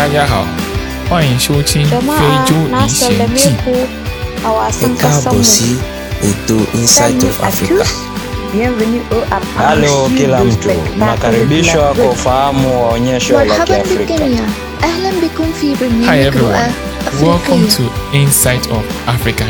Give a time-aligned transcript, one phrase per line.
[0.00, 0.46] 大家好，
[1.10, 1.94] 欢迎收听《非
[2.46, 3.50] 洲历险记》。
[9.58, 14.14] Hello, Kilambu, makaribisho ako famo, nyasho la Afrika.
[16.06, 16.72] Hi everyone,
[17.20, 17.82] welcome to
[18.14, 19.44] Inside of Africa.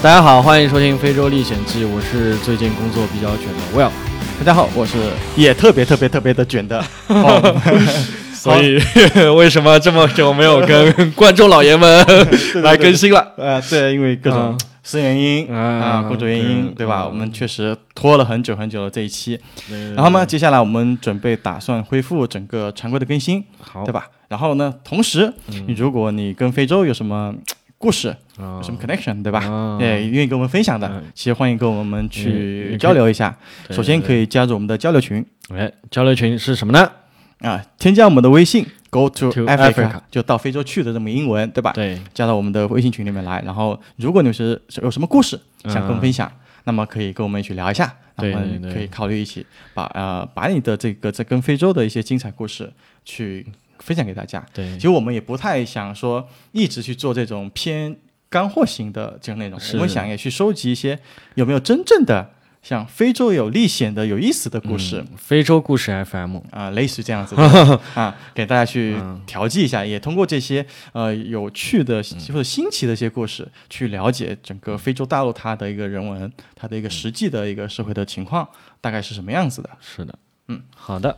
[0.00, 3.90] 大家好，欢迎收听《非洲历险记》，我是最近工作比较卷的 Well。
[4.44, 4.98] 大家好，我是
[5.36, 6.84] 也特别特别特别的卷的，
[8.34, 8.78] 所以
[9.34, 12.06] 为什么这么久没有跟观众老爷们
[12.62, 13.26] 来更新了？
[13.38, 14.58] 呃，对，因为各种嗯。
[14.86, 17.04] 私人原因嗯啊，工作原因，对对吧？
[17.04, 17.06] 嗯。
[17.06, 19.40] 我们确实拖了很久很久了这一期，
[19.96, 23.82] 然后呢，接下来我们准备打算恢复整个常规的更新，好。
[23.84, 24.06] 对吧？
[24.28, 25.32] 然后呢，同时，
[25.66, 27.34] 你如果你跟非洲有什么
[27.84, 29.76] 故事，啊有什么 connection，对吧啊？
[29.78, 33.36] 对，愿意跟我们分享的嗯，其实欢迎跟我们去交流一下。
[33.68, 36.90] 首先可以加入我们的交流群哎，交流群是什么呢？
[37.40, 41.72] 啊，添加我们的微信 “Go to Africa”，Africa 就到非洲去的这么英文，对吧？
[41.72, 43.42] 对，加到我们的微信群里面来。
[43.44, 52.72] 然后，如果你是有什么故事想跟我们分享，嗯那么可以跟我们一起聊一下，我们可以考虑一起把呃把你的这个在跟非洲的一些精彩故事
[53.04, 53.46] 去
[53.84, 54.44] 分享给大家。
[54.52, 54.72] 对。
[54.74, 57.94] 其实我们也不太想说一直去做这种偏
[58.28, 60.98] 干货型的这种内容，我们想也去收集一些
[61.34, 62.30] 有没有真正的
[62.62, 65.04] 像非洲有历险的有意思的故事。
[65.06, 67.42] 嗯非洲故事 FM，啊、类似这样子的。
[67.94, 69.20] 啊，给大家去嗯。
[69.26, 78.46] 调剂一下，也通过这些呃有趣的或者新奇的一些故事，去了解整个非洲大陆它的一个人文，它的一个实际的一个社会的情况
[78.80, 79.70] 大概是什么样子的。
[79.80, 81.16] 是的，嗯，好的。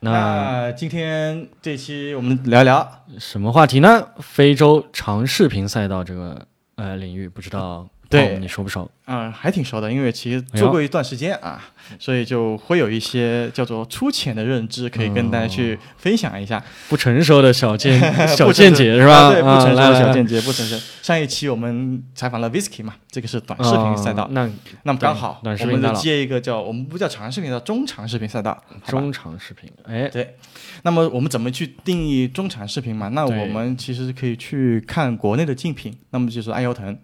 [0.00, 4.08] 那那今天这期我们聊聊，什么话题呢？
[4.20, 6.46] 非洲长视频赛道这个
[6.76, 8.90] 呃领域，不知道对你熟不熟？
[9.10, 11.62] 嗯、还挺熟的，因为其实做过一段时间啊，
[11.98, 16.62] 所以就会有一些叫做粗浅的认知，可以跟大家去分享一下。
[16.90, 19.28] 不成熟的小见 小见解是吧？
[19.28, 20.78] 啊对，不啊成熟的小见解，不成熟。
[21.02, 24.24] 上一期我们采访了 Visky 嘛，这个是短视频赛道。
[24.24, 24.50] 哦那
[24.82, 28.62] 那么刚好，我们就接一个叫我们不叫长视频，叫中长视频赛道。
[28.86, 30.36] 中长视频，哎，对，
[30.82, 33.08] 那么我们怎么去定义中长视频嘛？
[33.08, 36.98] 那我们其实可以去看国内的竞品，那么就是爱优腾、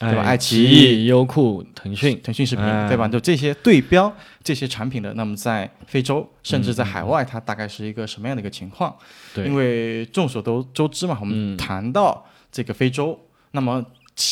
[0.00, 0.22] 对吧？
[0.22, 3.06] 哎爱奇奇艺、优酷、腾讯，腾讯视频，哎对吧？
[3.06, 4.12] 就这些对标
[4.42, 8.94] 这些产品的，那么在非洲甚至在海外，它大概是一个什么样的一个情况？
[9.00, 9.04] 嗯
[9.34, 11.56] 对，因为众所都周知嘛，我们嗯。
[11.56, 13.18] 谈到这个非洲，
[13.52, 13.84] 那么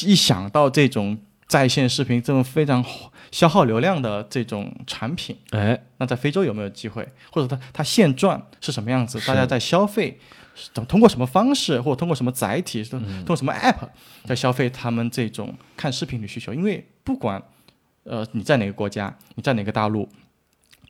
[0.05, 2.85] 一想到这种在线视频这种非常
[3.31, 9.21] 消耗流量的这种产品，哎，那在非洲有没有机会，或者它它现状是什么样子？
[9.27, 10.19] 大家在消费，
[10.55, 13.89] 是通过什么方式，或者通过什么载体，通嗯通过什么 app
[14.25, 16.53] 在消费他们这种看视频的需求？
[16.53, 17.43] 因为不管
[18.05, 20.09] 呃你在哪个国家，你在哪个大陆，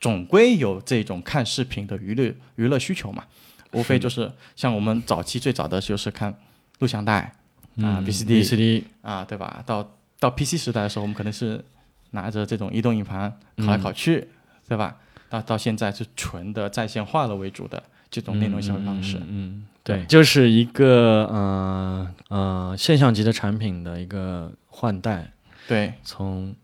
[0.00, 3.24] 总归有这种看视频的娱乐娱乐需求嘛，
[3.72, 6.34] 无非就是像我们早期最早的就是看
[6.80, 7.32] 录像带啊、
[7.76, 9.62] 嗯 VCD VCD，啊，对吧？
[9.64, 11.64] 到到 PC 时代的时候，我们可能是
[12.10, 14.28] 拿着这种移动硬盘拷来拷去，
[14.68, 14.96] 对吧？
[15.30, 19.16] 到到现在是纯的在线化了为主的这种内容消费方式。
[19.16, 25.32] 嗯，嗯对，就是一个呃呃现象级的产品的一个换代，
[25.66, 26.54] 对从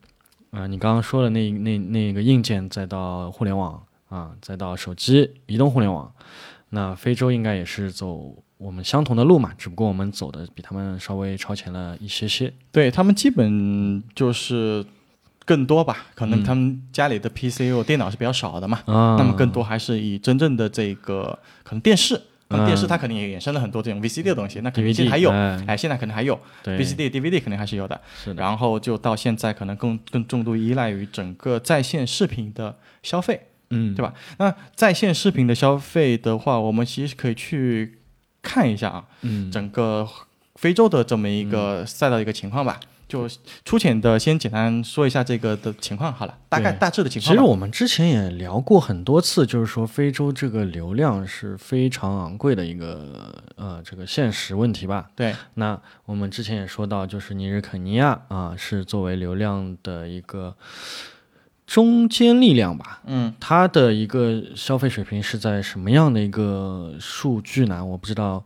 [0.50, 6.12] 啊、呃你刚刚说的那那那个硬件，再到互联网啊，再到手机、移动互联网，
[6.68, 12.52] 那非洲应该也是走我们相同的路嘛，只不过我们走的比他们稍微超前了一些些。
[12.70, 14.84] 对，他们基本就是
[15.48, 16.44] 更多吧，可能嗯。
[16.44, 22.20] 他们家里的 PC 或电脑是比较少的嘛，啊，那么更多还是以真正的这个可能电视。
[22.50, 26.78] 那么电视嗯它肯定也衍生了很多这种 VCD 的东西，那肯定 DVD 现在还有，哎哎，现在可能还有对。
[26.78, 27.98] VCD、DVD 肯定还是有的。
[28.36, 34.14] 然后就到现在可能更更重度依赖于整个在线视频的消费，嗯，对吧？
[34.38, 37.98] 那在线视频的消费的话，我们其实可以去
[38.42, 40.08] 看一下啊，嗯，整个
[40.54, 42.80] 非洲的这么一个赛道的一个情况吧。
[43.08, 43.26] 就
[43.64, 47.32] 粗浅的先简单说一下这个的情况好了，大概大致的情况。
[47.32, 55.08] 其实我们之前也聊过很多次，就是说非洲这个流量是非常昂贵的一个呃这个现实问题吧。
[55.16, 60.54] 对那我们之前也说到，就是尼日肯尼亚啊是作为流量的一个
[61.66, 63.00] 中间力量吧。
[63.06, 67.84] 嗯，它的一个消费水平是在什么样的一个数据呢？
[67.84, 68.44] 我不知道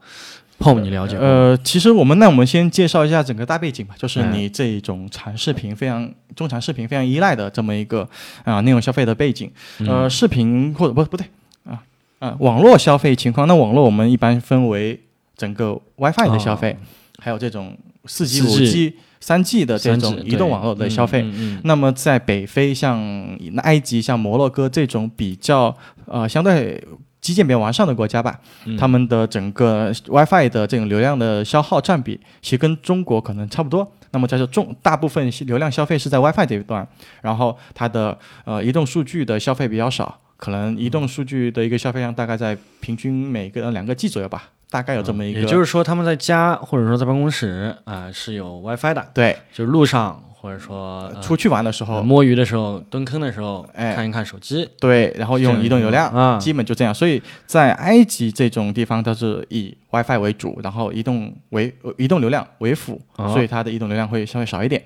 [0.58, 1.20] ，Pom 你了解吗？
[1.22, 8.08] 呃，其实我们那我们先介绍一下整个大背景吧，就是哎你这种长视频非常中长视频非常依赖的这么一个
[8.44, 9.50] 啊、内容消费的背景。
[9.78, 11.26] 嗯呃，视频或者不不对
[11.64, 11.82] 啊
[12.18, 15.00] 啊、网络消费情况，那网络我们一般分为
[15.36, 16.76] 整个 WiFi 的消费，
[17.18, 21.22] 还有这种四 G、五 4G、三 G 的这种移动网络的消费。
[21.22, 25.76] 嗯嗯嗯那么在北非，像埃及、像摩洛哥这种比较
[26.06, 26.82] 呃相对
[27.22, 33.90] 基建比较完善的国家吧，嗯他们的整个 WiFi 的这种流量的消耗占比，其实跟中国可能差不多。
[34.10, 36.86] 那么在这中大部分流量消费是在 WiFi 这一段，
[37.22, 45.40] 然后它的呃移动数据的消费比较少，可能移动数据的一个消费量大概在平均每个两个 G 左右吧，大概有这么一个。
[45.40, 54.68] 也就是说，他们在家或者说在办公室啊、是有 WiFi 的，对，就是路上或者说、呃出去玩的时候，摸鱼的时候、蹲坑的时候，哎看一看手机。
[54.80, 56.92] 对，然后用移动流量，啊基本就这样。
[56.92, 64.82] 所以在埃及这种地方，它是以 WiFi 为主，然后移动为呃移动流量为辅，哦所以它的移动流量会稍微少一点。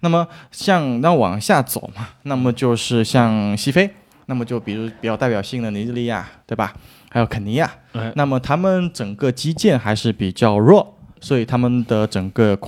[0.00, 3.88] 那么像那往下走嘛，那么就是像西非，
[4.26, 6.74] 那么就比如比较代表性的尼日利亚，对吧？
[7.08, 12.58] 还有肯尼亚，哎那么他们整个基建还是比较弱，所以他们的整个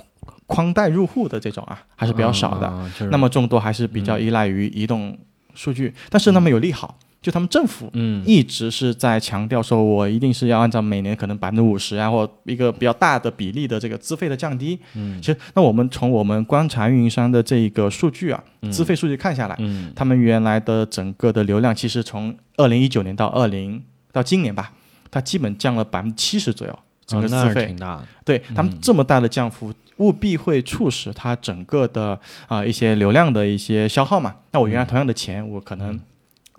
[0.48, 2.66] 宽带入户的这种啊还是比较少的。
[2.66, 5.16] 啊就是、那么众多还是比较依赖于移动
[5.54, 14.78] 数据，但是那么有利好，就他们政府嗯一直是在强调说，我一定是要按照每年可能百分之五十啊，或一个比较大的比例的这个资费的降低。
[14.94, 24.72] 嗯其实，那我们从我们观察运营商的这个数据啊，嗯资费数据看下来，嗯他们原来的整个的流量，其实从二零一九年到二零到今年吧，
[25.10, 27.66] 它基本降了百分之七十左右，整个哦那是资费。
[27.66, 28.04] 挺大的。
[28.24, 32.18] 对他们这么大的降幅，务必会促使它整个的
[32.48, 34.34] 啊、一些流量的一些消耗嘛。
[34.52, 35.98] 那我原来同样的钱，我可能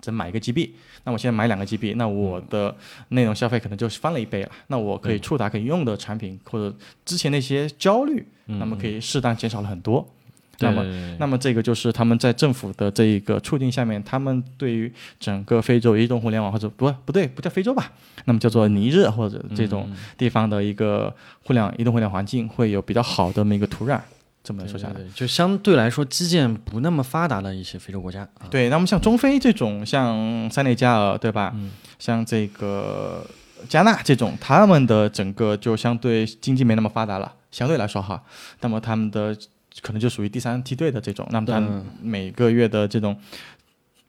[0.00, 0.70] 只买一个 GB，
[1.04, 2.74] 那我现在买两个 GB，那我的
[3.08, 4.50] 内容消费可能就是翻了一倍了。
[4.68, 10.06] 那我可以触达可以用的产品，或者之前那些焦虑，那么可以适当减少了很多。
[10.60, 10.84] 那么
[11.18, 17.90] 那么这个就是他们在政府的这一个促进下面，他们对于整个非洲移动互联网或者不不对，不叫非洲吧，
[18.26, 21.14] 那么叫做尼日或者这种地方的一个
[21.44, 24.00] 互联网移动互联网环境会有比较好的这么一个土壤。
[24.42, 31.54] 这么说下来，对对就相对来说基建不那么发达的一些非洲国家啊，对，那么像中非这种，像塞内加尔，对吧？
[31.98, 33.22] 像这个
[33.68, 38.22] 加纳这种，他们的整个就相对经济没那么发达了，相对来说哈，
[38.62, 39.36] 那么他们的
[39.82, 41.60] 可能就属于第三梯队的这种，那么他
[42.02, 43.16] 每个月的这种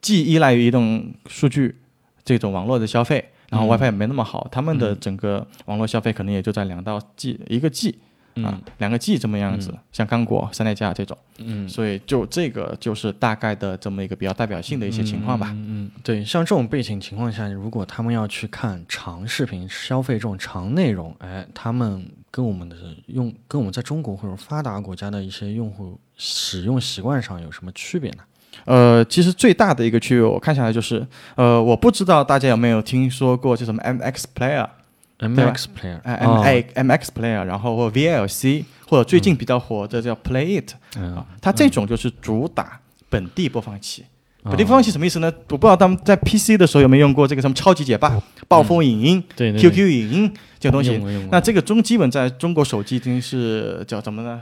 [0.01, 1.75] 既依赖于移动数据
[2.23, 7.99] 这种网络的消费，然后 WiFi 也没那么好，他们的整个网络消费可能也就在两到 G 一个 G
[8.35, 11.17] 啊，两个 G 这么样子，像刚果、塞内加尔这种。
[11.37, 11.67] 嗯。
[11.67, 15.49] 所以就这个就是大概的这么一个比较代表性的一些情况吧。
[15.51, 22.75] 嗯嗯，对，像这种背景情况下，如果他们要去看长视频消费这种长内容，哎，他们跟我们的
[23.07, 28.23] 用跟我们在中国或者发达国家的一些用户使用习惯上有什么区别呢？
[28.65, 31.05] 呃，其实最大的一个区别，我看下来就是，
[31.35, 42.79] 呃，我不知道大家有没有听说过叫什么 MX Player，MX Player，哎、哦 m a MX Player，然后或 VLC，或者最近比较火的叫 Play It，、嗯啊，它这种就是主打
[43.09, 44.05] 本地播放器。
[44.43, 45.31] 哦本地播放器什么意思呢？
[45.49, 50.99] 我不知道他们在 PC 的时候有没有用过这个什么超级解霸、暴风影音、QQ 影音这个东西
[51.31, 54.41] 那这个中基本在中国手机已经是叫怎么呢？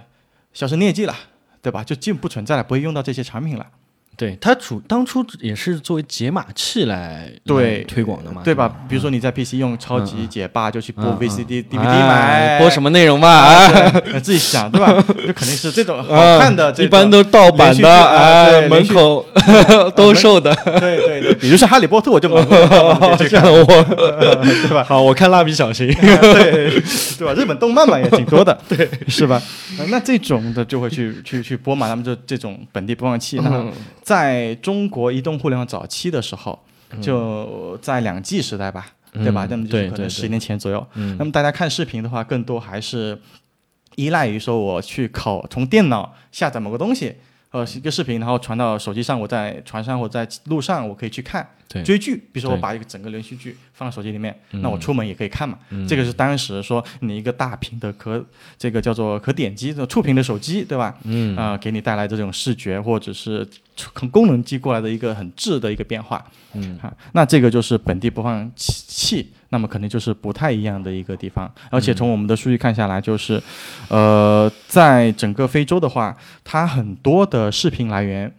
[0.53, 1.13] 销声匿迹了，
[1.61, 1.83] 对吧？
[1.83, 3.65] 就基本不存在了，不会用到这些产品了。
[4.19, 8.69] 对，它主当初也是作为解码器来对来推广的嘛，对吧？
[8.89, 12.07] 比如说你在 PC 用超级解霸，就去播嗯嗯 VCD、DVD 哎
[12.57, 13.45] 买，播什么内容吧？
[13.47, 14.91] 哎对自己想，对吧？
[15.07, 19.25] 就肯定是这种好看的这，一般都盗版的，啊哎，门口
[19.95, 20.53] 都售的。
[20.81, 24.83] 对对对，比如说《哈利波特》，我就买过盗版的去看，我对吧？
[24.83, 25.87] 好，我看蜡笔小新。
[25.87, 26.81] 对
[27.17, 27.33] 对吧？
[27.39, 29.41] 日本动漫嘛也挺多的，对，是吧？
[29.79, 33.39] 呃那这种的就会去去去播嘛，他们就这种本地播放器。
[33.41, 33.71] 那么
[34.09, 36.57] 在中国移动互联网早期的时候，
[36.99, 39.45] 就在两 G 时代吧，对吧？
[39.45, 40.83] 嗯那么就是可能十年前左右。
[40.95, 43.21] 嗯那么大家看视频的话，更多还是
[43.97, 47.17] 依赖于说我去考从电脑下载某个东西。
[47.51, 52.17] 呃，一个视频，然后传到手机上，我在船上或在路上，我可以去看对追剧。
[52.33, 55.57] 比如说，我把一个整个连续剧放到手机里面，嗯那我出门也可以看嘛。
[55.87, 58.25] 这个是当时说你一个大屏的可
[58.57, 60.97] 这个叫做可点击的触屏的手机，对吧？
[61.03, 66.25] 嗯啊、给你带来这种视觉或者是从功能机过来的一个很质的一个变化。
[66.53, 71.49] 嗯啊，那这个就是本地播放器器，那么肯定就是不太一样的一个地方。
[71.69, 73.39] 而且从我们的数据看下来，就是，
[73.87, 78.33] 呃，在整个非洲的话，它很多的视频来源，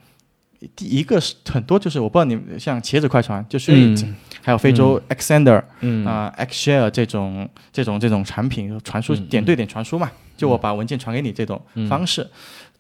[0.77, 4.17] 第一个是很多就是我不知道你们像茄子快传，就是、嗯。
[4.43, 6.07] 还有非洲 Xander，嗯。
[6.07, 12.27] 啊、Xshare 这种这种这种产品传输嗯点对点传输嘛，就我把文件传给你这种嗯方式。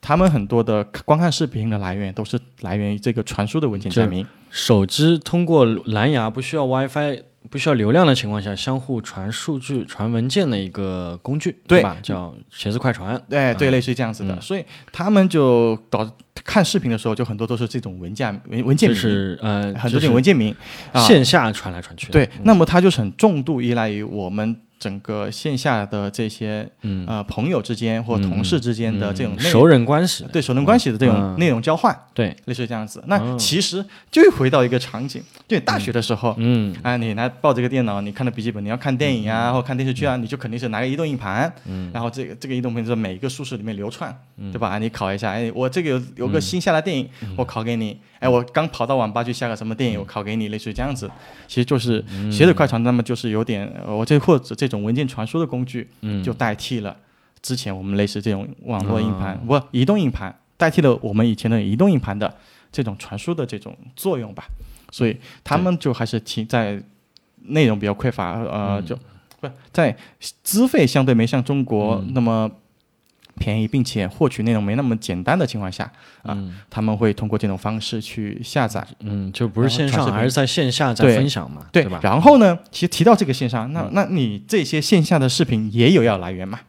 [0.03, 11.83] 他们很多的观看视频的来源都是来源于这个传输的文件就载明，手机通过蓝牙不需要 WiFi 不需要流量的情况下，相互传数据、传文件的一个工具，对。
[11.83, 11.97] 吧？
[12.00, 13.21] 叫写字快传。
[13.28, 16.09] 对，对，类似于这样子的，所以他们就导
[16.45, 20.54] 看视频的时候，就很多都是这种文件文文件就名，是呃，很多这种文件名。
[20.92, 21.00] 啊。
[21.02, 22.12] 线下传来传去的。
[22.12, 30.25] 对，那么它就是很重度依赖于我们整个线下的这些嗯，呃朋友之间或同事之间的这种熟人关系。
[30.33, 31.37] 对熟人关系的这种嗯。
[31.38, 33.02] 内容交换，对，类似于这样子。
[33.07, 36.33] 那哦其实就回到一个场景，就你大学的时候。
[36.38, 36.73] 嗯。
[36.83, 41.90] 啊，你拿抱这个电脑，你看的笔记本，你要看电影啊，或看电视剧啊，你就肯定是拿个移动硬盘，嗯。
[41.92, 44.16] 然后这个这个移动硬盘在每一个宿舍里面流窜，
[44.52, 44.78] 对吧？
[44.78, 47.35] 你考一下，哎，我这个有有个新下的电影，嗯。
[47.37, 51.11] 我考给你，哎，我刚跑到网吧去下个什么电影，我考给你，类似于这样子，
[51.49, 52.30] 其实就是嗯。
[52.30, 56.23] 写纸快传，那么就是有点，呃我这或者这种文件传输的工具，嗯。
[56.23, 56.97] 就代替了
[57.42, 59.19] 之前我们类似这种网络硬啊。
[59.21, 62.33] 盘，不移动硬盘，代替了我们以前的移动硬盘的
[62.71, 64.45] 这种传输的这种作用吧。
[64.91, 66.83] 所以他们就还是提在
[67.43, 68.97] 内容比较匮乏，呃，嗯就
[69.41, 69.97] 不在
[70.43, 72.51] 资费相对没像中国嗯那么
[73.37, 75.85] 便宜，并且获取内容没那么简单的情况下，
[76.23, 78.87] 啊，嗯他们会通过这种方式去下载。
[78.99, 81.99] 嗯，就不是线上，然后传视频还是在线下在对分享嘛，对吧？
[82.03, 86.61] 然后呢，其实提到这个线上，那那你这些线下的视频也有要来源嘛？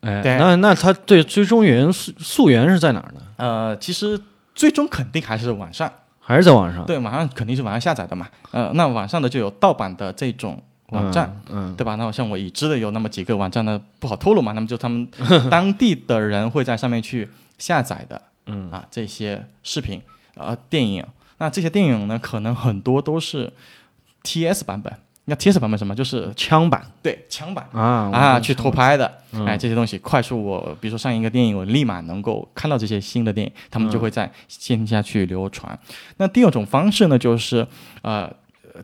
[0.00, 3.20] 哎，对那那它对最终源溯溯源是在哪儿呢？
[3.36, 4.18] 呃，其实
[4.54, 5.92] 最终肯定还是网上，
[6.26, 6.84] 还是在网上？
[6.84, 8.28] 对，网上肯定是网上下载的嘛。
[8.50, 11.94] 呃，那网上的就有盗版的这种网站，嗯，对吧？
[11.94, 14.50] 那像我已知的有那么几个网站呢，不好透露嘛。
[14.50, 15.08] 那么就他们
[15.48, 17.28] 当地的人会在上面去
[17.58, 20.02] 下载的，嗯啊，这些视频
[20.36, 21.04] 啊、电影。
[21.38, 23.52] 那这些电影呢，可能很多都是
[24.24, 24.92] TS 版本。
[25.28, 25.92] 那 TS 版本什么？
[25.94, 26.86] 就是枪版。
[27.02, 27.68] 对枪版。
[27.72, 29.44] 啊啊，去偷拍的，嗯。
[29.44, 35.76] 哎，这些东西快速我，比如说上映一个电影，我立马能够看到这些新的电影，他们就会在线下去流传。
[36.18, 37.66] 那第二种方式呢，就是
[38.02, 38.32] 呃，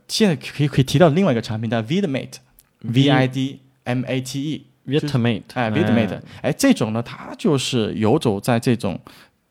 [0.08, 4.42] 现在可以可以提到另外一个产品叫 Vidmate，V I D M A T
[4.84, 8.98] E，Vietmate，哎，Vidmate，哎，这种呢，它就是游走在这种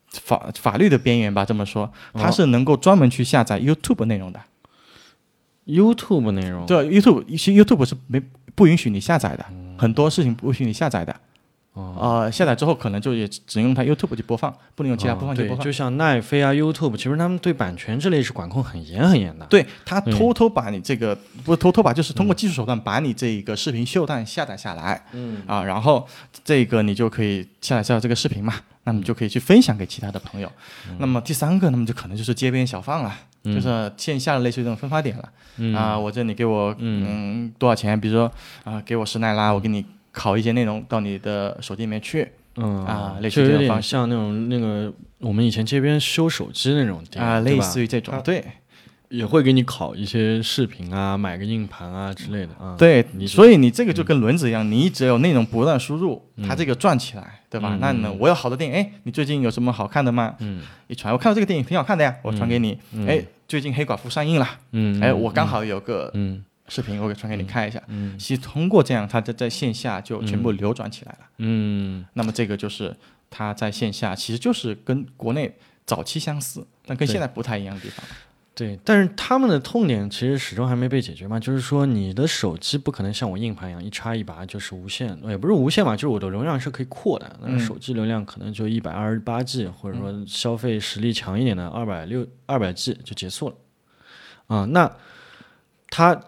[0.10, 4.41] 法法律的边缘吧，这么说，它是能够专门去下载 YouTube 内容的。
[5.65, 8.22] YouTube 内容，对，YouTube 其实 YouTube 是没
[8.56, 9.46] 不允许你下载的，
[9.77, 11.15] 很多事情不允许你下载的。
[11.74, 15.63] 哦呃，下载之后可能就也只用它 YouTube 去播放，不能用其他播放器，播放。
[15.63, 19.46] 就像奈飞啊、YouTube，其实他们对版权这类是管控很严很严的。
[19.46, 26.06] 对他偷偷把你这个、不是偷偷把，就是通过技术手段把你这一个视频秀段下载下来，嗯啊，然后
[26.44, 28.53] 这个你就可以下载下这个视频嘛，
[28.84, 30.51] 那么你就可以去分享给其他的朋友。
[31.00, 35.29] 那么第三个，那么就可能就是街边小贩了，就是线下的类似于这种分发点了。
[35.57, 38.00] 嗯啊，我这里给我嗯多少钱？
[38.00, 38.31] 比如说
[38.63, 48.43] 啊，给我十奈拉，我给你拷一些内容到你的手机里面去嗯啊类似于有点这种方式像那种那个我们以前街边修手机那种店啊，类似于这种，对
[49.12, 52.75] 也会给你拷一些视频啊，买个硬盘啊之类的啊。
[52.77, 57.80] 对，你所以你这个就跟轮子一样，你只有内容不断输入，它这个转起来，对吧嗯？
[57.82, 60.36] 那呢，我有好多电影，哎，你最近有什么好看的吗？
[60.39, 62.80] 嗯一传，我看到这个电影挺好看的呀，我传给你。
[63.06, 67.82] 哎，最近黑寡妇上映了，嗯，哎，我刚好有个嗯视频，我给传给你看一下。
[67.88, 71.20] 嗯其实通过这样，它在在线下就全部流转起来了。
[71.39, 72.96] 嗯那么这个就是
[73.30, 75.53] 它在线下其实就是跟国内
[75.86, 78.06] 早期相似，但跟现在不太一样的地方。
[78.53, 93.55] 对，但是他们的痛点其实始终还没被解决嘛，就是说你的手机不可能像我硬盘一样一插一拔就是无线，也不是无线嘛，就是我的容量是可以扩的，那嗯手机流量可能就一百二十八 G，或者说消费实力强一点的二百六二百 G 就结束了。
[94.48, 94.93] 啊、那
[95.89, 96.22] 它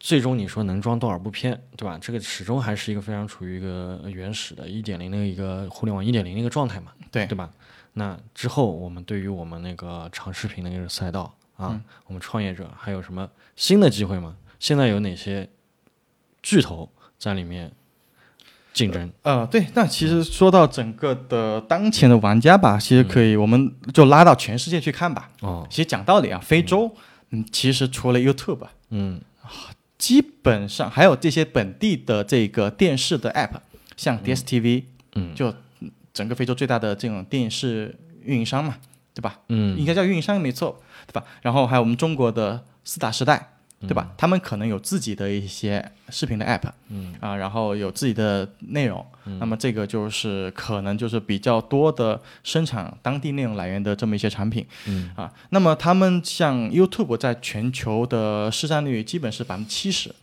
[0.00, 1.96] 最终你说能装多少部片，对吧？
[2.02, 7.48] 这个始终还是一个非常处于一个原始的一点零的一个互联网一点零的一个状态嘛，对对吧？
[7.92, 11.82] 那之后我们对于我们那个长视频的那个赛道啊，嗯。
[12.06, 14.36] 我们创业者还有什么新的机会吗？
[14.58, 15.48] 现在有哪些
[16.42, 17.72] 巨头在里面
[18.72, 19.10] 竞争？
[19.22, 25.30] 呃，对，那其实说到整个的当前的玩家吧，其实可以，我们就拉到全世界去看吧。
[25.40, 26.94] 哦，其实讲道理啊，非洲，
[27.30, 29.20] 嗯，其实除了 YouTube，嗯。
[29.98, 33.52] 基本上还有这些本地的这个电视的 App，
[33.96, 34.82] 像 DSTV，
[35.14, 35.32] 嗯。
[35.34, 35.54] 就
[36.12, 38.78] 整个非洲最大的这种电视运营商嘛，
[39.14, 39.38] 对吧？
[39.48, 39.78] 嗯。
[39.78, 41.24] 应嗯该叫运营商没错，对吧？
[41.40, 44.10] 然后还有我们中国的四大时代，对吧？
[44.16, 47.14] 他们可能有自己的一些视频的 app，嗯。
[47.20, 49.04] 啊，然后有自己的内容，
[49.38, 55.10] 那么这个就是可能就是比较多的生产当地内容来源的这么一些产品，嗯。
[55.16, 60.14] 啊，那么他们像 YouTube 在全球的市占率基本是百分之七十，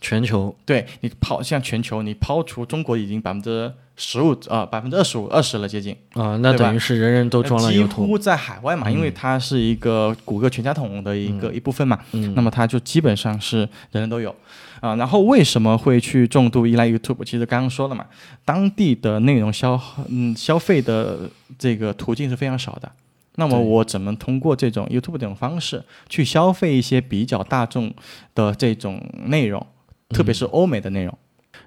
[0.00, 0.54] 全球。
[0.64, 12.32] 对你抛像全球，你抛除中国已经百分之十五啊，百分之二十五二十了接近，啊，那等于是人人都装了呃几乎在海外嘛，因为它是一个谷歌全家桶的一个、一部分嘛，嗯。
[12.34, 13.58] 那么它就基本上是
[13.90, 14.34] 人人都有。
[14.80, 14.94] 啊。
[14.96, 17.24] 然后为什么会去重度依赖 YouTube？
[17.24, 18.06] 其实刚刚说了嘛，
[18.44, 19.78] 当地的内容消
[20.08, 21.28] 嗯消费的
[21.58, 22.90] 这个途径是非常少的。
[23.36, 27.94] 那么我怎么通过这种 YouTube 这种方式去消费一些比较大众
[28.34, 29.64] 的这种内容，
[30.10, 31.18] 特别是欧美的内容？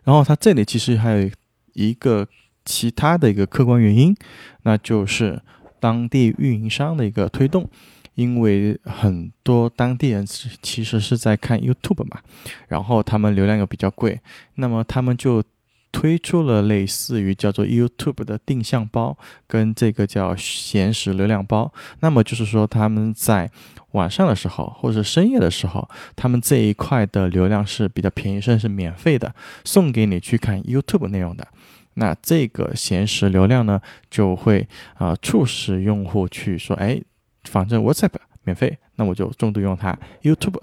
[0.03, 1.29] 然后它这里其实还有
[1.73, 2.27] 一个
[2.63, 4.15] 其他的一个客观原因，
[4.63, 5.41] 那就是
[5.79, 7.69] 当地运营商的一个推动。
[8.15, 12.21] 因为很多当地人其其实是在看 YouTube 嘛，
[12.67, 14.21] 然后他们流量又比较贵，
[14.53, 15.43] 那么他们就
[15.93, 21.71] 推出了类似于叫做 YouTube 的定向包，跟这个叫闲时流量包。
[22.01, 23.50] 那么就是说他们在
[23.91, 29.33] 晚上的时候或者深夜的时候，他们这一块的流量是比较便宜，甚至是免费的，
[29.63, 31.47] 送给你去看 YouTube 内容的。
[31.93, 37.00] 那这个闲时流量呢，就会啊、呃促使用户去说，哎，
[37.43, 39.95] 反正 WhatsApp 免费，那我就重度用它。
[40.23, 40.59] YouTube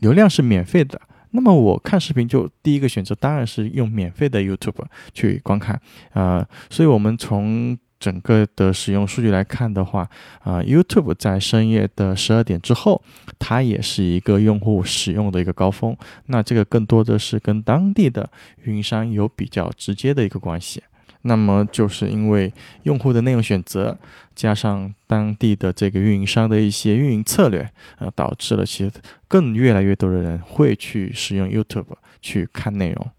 [0.00, 1.00] 流量是免费的，
[1.36, 5.78] 那么我看视频就第一个选择当然是用免费的 YouTube 去观看。
[6.14, 10.08] 呃，所以我们从整个的使用数据来看的话，
[10.40, 13.02] 啊、y o u t u b e 在深夜的十二点之后，
[13.38, 15.96] 它也是一个用户使用的一个高峰。
[16.26, 18.28] 那这个更多的是跟当地的
[18.64, 20.82] 运营商有比较直接的一个关系。
[21.26, 22.52] 那么就是因为
[22.84, 23.98] 用户的内容选择，
[24.34, 27.68] 加上当地的这个运营商的一些运营策略，
[27.98, 28.90] 呃，导致了其实
[29.28, 31.86] 更越来越多的人会去使用 YouTube
[32.22, 33.10] 去看内容。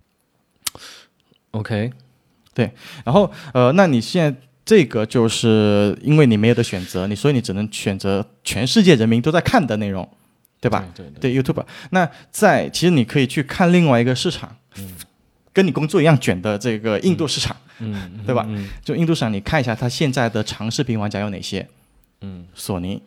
[1.51, 1.91] OK，
[2.53, 2.71] 对
[3.05, 10.07] 然后呃，那你现在这个就是因为你没有的选择，你所以你只能选择全世界人民都在看的内容，
[10.59, 10.85] 对对吧？
[10.93, 11.65] 对对，对 YouTube。
[11.91, 14.55] 那在其实你可以去看另外一个市场，
[15.57, 18.45] 跟你工作一样卷的这个印度市场，嗯，对吧？
[18.47, 18.69] 嗯。
[18.83, 21.67] 就印度市场，你看一下它现在的长视频玩家有哪些？
[22.21, 22.45] 嗯。
[22.53, 23.01] 索尼、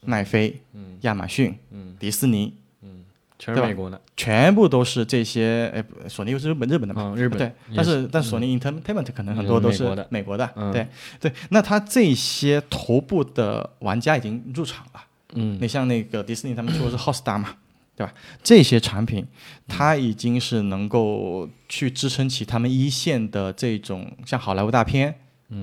[0.00, 0.98] 奈飞、嗯。
[1.02, 2.96] 亚马逊、嗯，迪士尼，对吧？
[3.38, 5.70] 全是美国的，全部都是这些。
[5.72, 7.02] 哎，不索尼又是日本日本的嘛？
[7.02, 7.38] 哦，日本。
[7.38, 10.06] 对，但是但索尼 Entertainment 可能很嗯多都是美国的。
[10.10, 10.72] 美国的，嗯。
[10.72, 10.88] 对
[11.20, 11.32] 对。
[11.50, 15.00] 那它这些头部的玩家已经入场了。
[15.34, 15.56] 嗯。
[15.60, 17.54] 你像那个迪士尼，他们出的是 Hotstar 嘛，
[17.96, 18.12] 对吧？
[18.42, 19.26] 这些产品，
[19.66, 25.14] 它已经是能够去支撑起他们一线的这种像好莱坞大片，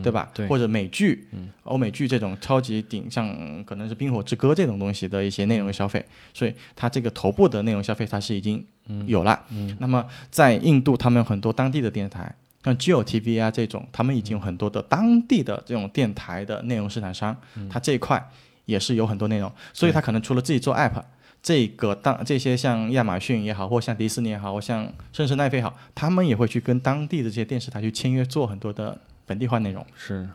[0.01, 0.31] 对吧？
[0.33, 6.03] 对或者美剧、嗯欧美剧这种超级顶，像可能是《冰火之歌》这种东西的一些内容消费，
[6.33, 8.65] 所以它这个头部的内容消费它是已经
[9.05, 9.39] 有了。
[9.51, 17.35] 嗯那么在印度，他们有很多当地的电视台，像 Geo TV 啊这种，他们已经有很多的当地的这种电台的内容生产商，
[17.69, 18.29] 它这一块
[18.65, 21.01] 也是有很多内容，所以它可能除了自己做 app，
[21.43, 29.85] 这个当这些像亚马逊也好，或像迪士尼也好，或像甚至奈飞也好，他们也会去跟当地的这些电视台去签约，做很多的本地化内容。
[29.93, 30.27] 是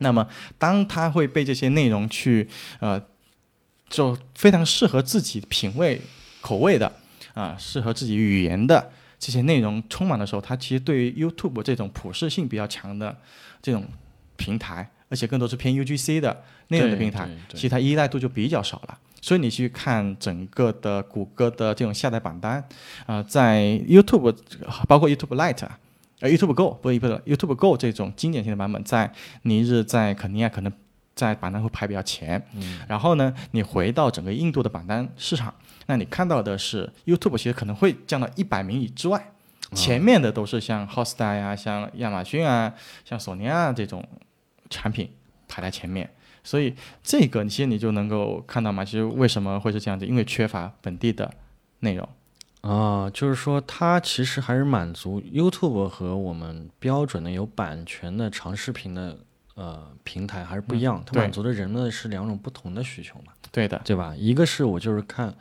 [0.00, 2.48] 那么，当他会被这些内容去
[2.80, 3.00] 呃，
[3.88, 6.02] 就非常适合自己品味
[6.40, 6.92] 口味的
[7.34, 13.16] 啊、适合自己语言的这些内容充满的时候，他其实对于 YouTube 这种普适性比较强的
[13.62, 13.86] 这种
[14.36, 18.98] 平台，而且更多是偏 UGC 的内容的平台其实它依赖度就比较少了。
[19.26, 22.64] 所以你去看整个的谷歌的这种下载榜单，
[23.06, 24.32] 啊、在 YouTube
[24.86, 25.76] 包括 YouTube Lite 啊。
[26.20, 29.10] 呃，YouTube Go 不是 YouTube Go 这种经典型的版本，在
[29.42, 30.72] 尼日、在肯尼亚可能
[31.16, 32.40] 在榜单会排比较前。
[32.54, 35.52] 嗯然后呢，你回到整个印度的榜单市场，
[35.86, 39.32] 那你看到的是 YouTube 其实可能会降到一百名以之外，
[39.72, 42.72] 前面的都是像 Hotstar 呀、像亚马逊啊、
[43.04, 44.06] 像索尼啊这种
[44.70, 45.10] 产品
[45.48, 46.08] 排在前面。
[46.46, 50.06] 所以这个其实你就能够看到嘛，其实为什么会是这样子？
[50.06, 51.34] 因为缺乏本地的
[51.80, 52.08] 内容。
[52.60, 59.18] 啊，就是说它其实还是满足 YouTube 和我们标准的有版权的长视频的
[59.54, 64.14] 呃平台还是不一样，它满足的人们是两种不同的需求嘛，对的，对吧？
[64.16, 65.34] 一个是我就是看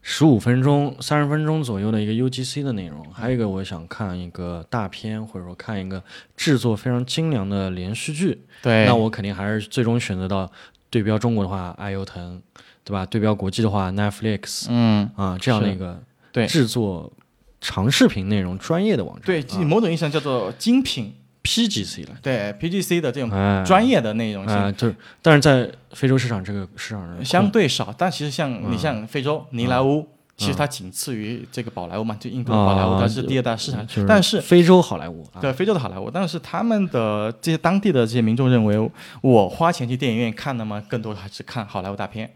[0.00, 6.02] 十五分钟、三十分钟左右的一个 UGC 的内容，还有一个我想看一个大片，或者说看一个
[6.36, 10.50] 制作非常精良的连续剧，对，那我肯定还是最终选择到
[10.88, 12.40] 对标中国的话，爱优腾，
[12.84, 13.04] 对吧？
[13.04, 14.66] 对标国际的话，Netflix。
[14.70, 17.12] 嗯，啊这样的一个对制作
[17.60, 19.58] 长视频内容专业的网站，对，啊。
[19.64, 21.12] 某种意义上叫做精品，
[21.48, 24.54] PGC 了，对 PGC 的这种哎，专业的内容性。
[24.54, 30.06] 啊，就是，但是在非洲市场这个市场上相对少，但其实像你嗯像非洲尼莱乌，
[30.36, 34.06] 其实它仅次于这个宝莱坞嘛，就印度宝莱坞，它是第二大市场就。
[34.06, 38.90] 但是非洲好莱坞啊，对非洲的好莱坞，但是他们的这些当地的这些民众认为，
[39.22, 42.30] 我花钱去电影院看的嘛，更多还是看好莱坞大片。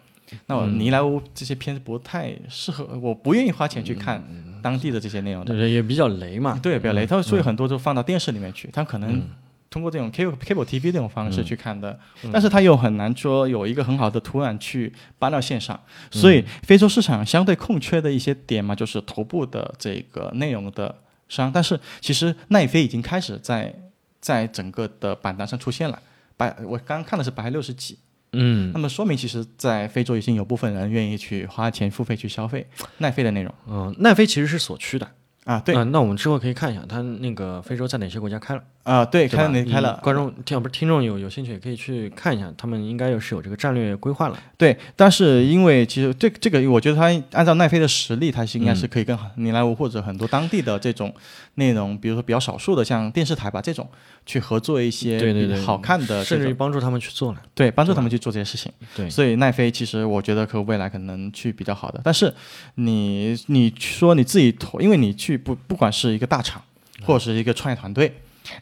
[0.46, 0.78] 那我嗯。
[0.78, 4.22] 尼莱乌这些片子不太适合，我不愿意花钱去看
[4.62, 5.54] 当地的这些内容的。
[5.54, 5.70] 对。
[5.70, 6.58] 也比较雷嘛。
[6.62, 9.22] 对，比较雷，嗯它所以很多都放到电视里面去，它可能
[9.70, 11.98] 通过这种 cable cable TV 这种方式去看的，
[12.30, 20.94] 但是它又很难说有一个很好的土壤去搬到线上，所以非洲市场相对空缺的一些点嘛，就是头部的这个内容的
[21.30, 23.74] 商，但是其实奈飞已经开始在
[24.20, 25.98] 在整个的榜单上出现了，
[26.36, 27.98] 百我刚刚看的是百六十几，
[28.32, 32.66] 嗯那么说明其实在非洲已经有部分人愿意去花钱付费去消费
[32.98, 35.06] 奈飞的内容嗯，奈飞其实是所趋的。
[35.44, 38.62] 啊，对啊那我们之后可以看一下，它那个非洲在哪些国家开了。
[38.84, 44.38] 啊，对，开了开了，观众听不是听众有有兴趣也可以去看一下，他们应该有是有这个战略规划了。
[44.56, 51.14] 对，但是因为其实这这个，我觉得他按照奈飞的实力，他是应该是可以跟尼莱芜或者很多当地的这种
[51.54, 53.88] 内容，比如说比较少数的像电视台吧这种，
[54.26, 57.40] 去合作一些对对对，好看的甚至于，帮助他们去做了。
[57.54, 58.72] 对，帮助他们去做这些事情。
[58.96, 62.34] 对，所以奈飞其实我觉得可未来可能去比较好的，但是
[62.74, 66.60] 你你说你自己投，因为你去不不管是一个大厂
[67.04, 68.12] 或者是一个创业团队，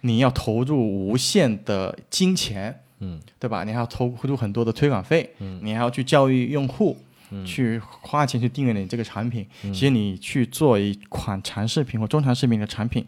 [0.02, 3.64] 你要投入无限的金钱，嗯，对吧？
[3.64, 6.96] 你还要投入很多的推广费，嗯，你还要去教育用户，
[7.30, 9.46] 嗯，去花钱去订阅你这个产品。
[9.62, 13.06] 其实你去做一款长视频或中长视频的产品，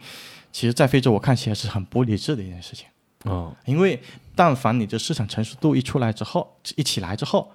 [0.51, 2.87] 其实在非洲我看起来是很不理智的一件事情。
[3.25, 4.01] 哦，因为
[4.35, 7.53] 但凡你的市场成熟度一出来之后，一起来之后，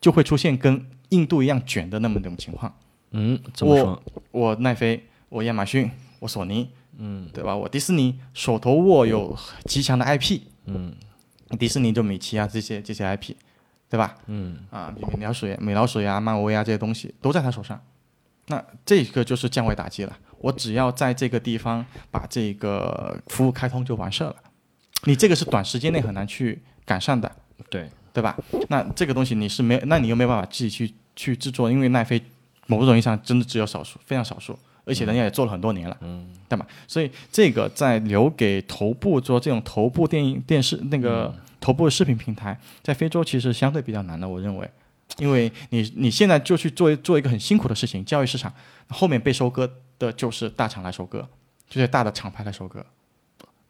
[0.00, 2.74] 就会出现跟印度一样卷的那么一种情况。
[3.10, 4.02] 嗯，怎么说？
[4.30, 7.56] 我奈飞，我亚马逊，我索尼，嗯对吧？
[7.56, 10.94] 我迪士尼手头握有极强的 IP，嗯
[11.58, 13.34] 迪士尼就米奇啊这些这些 IP，
[13.88, 14.16] 对吧？
[14.26, 17.80] 嗯啊，米老鼠呀、米老鼠呀、漫威啊这些东西都在他手上，
[18.46, 20.16] 那这个就是降维打击了。
[20.38, 24.36] 我只要在这个地方把这个服务开通就完事儿了，
[25.04, 27.30] 你这个是短时间内很难去赶上的。
[27.68, 28.38] 对，对吧？
[28.68, 32.22] 那这个东西你是没，那你又没办法自己去去制作，因为奈飞
[32.66, 34.58] 某种意义上真的只有少数，非常少数，
[34.90, 36.66] 而且人家也做了很多年了，嗯，对吧？
[36.86, 44.70] 所以这个在留给头部做这种头部电影电视那个头部视频平台，在非洲其实相对比较难的，我认为。
[45.18, 48.50] 因为你你现在就去做做一个很辛苦的事情，教育市场，
[48.88, 51.26] 后面被收割的就是大厂来收割，
[51.68, 52.86] 就是大的厂牌来收割。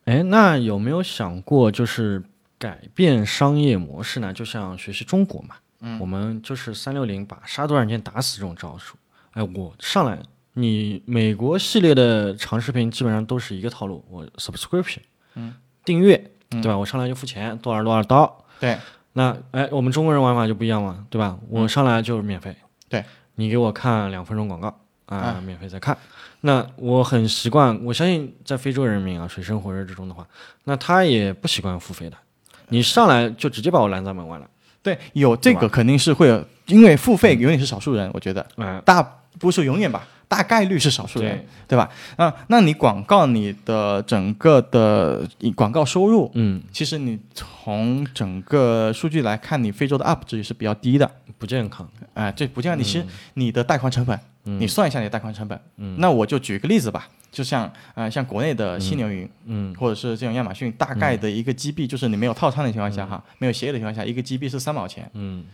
[0.05, 2.23] 哎，那有没有想过就是
[2.59, 4.31] 改变商业模式呢？
[4.35, 8.97] 就像学习中国嘛，嗯，我们就是三六零把杀毒软件打死这种招数。
[9.31, 10.19] 哎，我上来，
[10.55, 15.01] 你美国系列的长视频基本上都是一个套路，我 subscription，
[15.35, 16.17] 嗯，订阅，
[16.51, 16.77] 对吧？
[16.77, 18.45] 我上来就付钱，多少多少刀。
[18.59, 18.77] 对，
[19.13, 21.39] 那哎，我们中国人玩法就不一样嘛，对吧？
[21.49, 22.55] 我上来就是免费，
[22.89, 23.05] 对
[23.37, 24.69] 你给我看两分钟广告
[25.07, 25.97] 啊，啊免费再看。
[26.43, 30.27] 那我很习惯，我相信在非洲人民啊，水深火热之中的话，
[30.65, 32.17] 那他也不习惯付费的。
[32.69, 34.49] 你上来就直接把我拦在门外了，
[34.83, 38.47] 对，有这个肯定是会有，因为付费永远是少数人，我觉得。
[38.57, 39.03] 嗯，大
[39.39, 41.77] 多数永远吧，大概率是少数人，对。
[41.77, 41.91] 吧？
[42.17, 51.91] 那那你广告你的整个的广告收入，嗯，其实你从整个数据来看，你非洲的 UP 值也是比较低的，不健康。
[52.15, 55.97] 哎、这不健康，你是你的带宽成本，你算一下你的带宽成本，嗯。
[55.99, 59.75] 那我就举个例子吧，就像呃像国内的犀牛云，嗯。
[59.75, 65.45] 或者是这种亚马逊，大概的一个 GB，就是你没有套餐的情况下哈，没有协议的情况下，一个 GB 是三毛钱，嗯。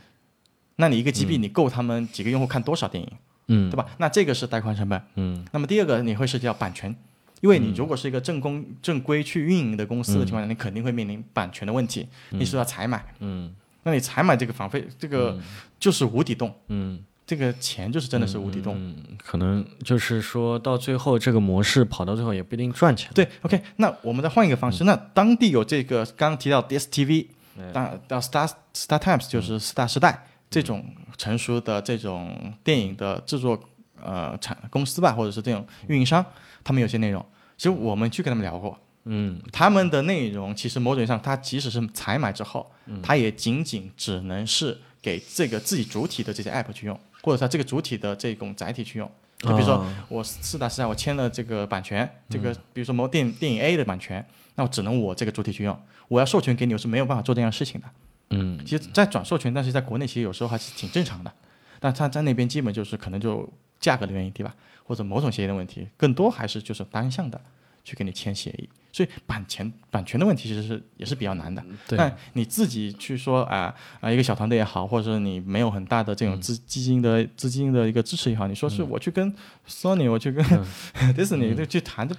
[0.78, 3.10] 那你一个 GB 你够他们几个用户看多少电影？
[3.48, 3.86] 嗯，对吧？
[3.98, 5.00] 那这个是带宽成本。
[5.14, 6.94] 嗯那么第二个你会涉及到版权，
[7.40, 13.04] 因为你如果是一个正公正规去运营的公司的情况下，你肯定会面临版权的问题，你是要采买。
[13.20, 13.54] 嗯
[13.84, 15.38] 那你采买这个房费，这个
[15.78, 18.74] 就是无底洞，嗯这个钱就是真的是无底洞。
[18.76, 23.10] 嗯，可能就是说到最后这个模式跑到最后也不一定赚钱。
[23.14, 27.26] 对，OK，那我们再换一个方式，那当地有这个刚刚提到 DSTV，
[27.72, 30.84] 当到 Star Star Times 就是四大时代这种
[31.16, 33.58] 成熟的这种电影的制作
[34.02, 36.24] 呃产公司吧，或者是这种运营商，
[36.62, 37.24] 他们有些内容，
[37.56, 49.10] 其实我们去跟他们聊过，嗯他们的内容其实某种意义上，它即使是采买之后，嗯它也仅仅只能是给这个自己主体的这些 app 去用，或者它这个主体的这种载体去用。
[49.38, 57.86] 就比如说哦我四大时代我签了这个版权，这个比如说某电电影 A 的版权，那我只能我这个主体去用，我要授权给你，我是没有办法做这样的事情的。
[58.30, 58.58] 嗯。
[58.64, 61.32] 其实，在转授权，但是在国内其实有时候还是挺正常的，
[61.80, 64.54] 但他在那边基本就是可能就价格的原因，对吧？
[64.84, 67.40] 或者某种协议的问题，更多还是就是单向的
[67.84, 68.68] 去跟你签协议。
[68.92, 71.62] 所以版权版权的问题其实是也是比较难的。
[71.86, 71.98] 对。
[71.98, 79.34] 那你自己去说啊啊、一个小团队也好，或者是你没有很大的这种资基金的资金的一个支持也好，你说是我去跟
[79.68, 80.42] Sony，我去跟
[81.14, 82.16] Disney 就去谈，这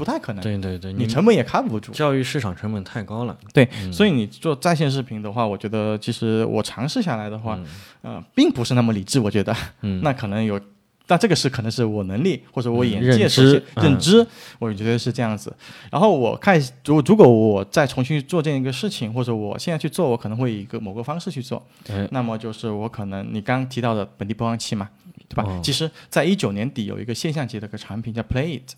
[0.00, 0.42] 不太可能。
[0.42, 1.92] 对对对，你成本也 cover 不住。
[1.92, 3.36] 教育市场成本太高了。
[3.52, 7.60] 对，所以你做在线视频的话，我觉得其实我尝试下来的话，
[8.00, 9.20] 呃，并不是那么理智。
[9.20, 10.58] 我觉得，嗯 那可能有
[11.06, 14.26] 但这个是可能是我能力或者我眼界所限知嗯认知，
[14.58, 15.54] 我觉得是这样子。
[15.90, 21.62] 然后我看，如如果我再重新做这样一个事情，或者我现在去做，我可能会以一个某个方式去做。
[21.90, 24.88] 哎那么就是我可能你刚刚提到的本地播放器嘛，
[25.28, 25.42] 对吧？
[25.44, 28.74] 哦其实，在一九年底有一个现象级的一个产品叫 Play It，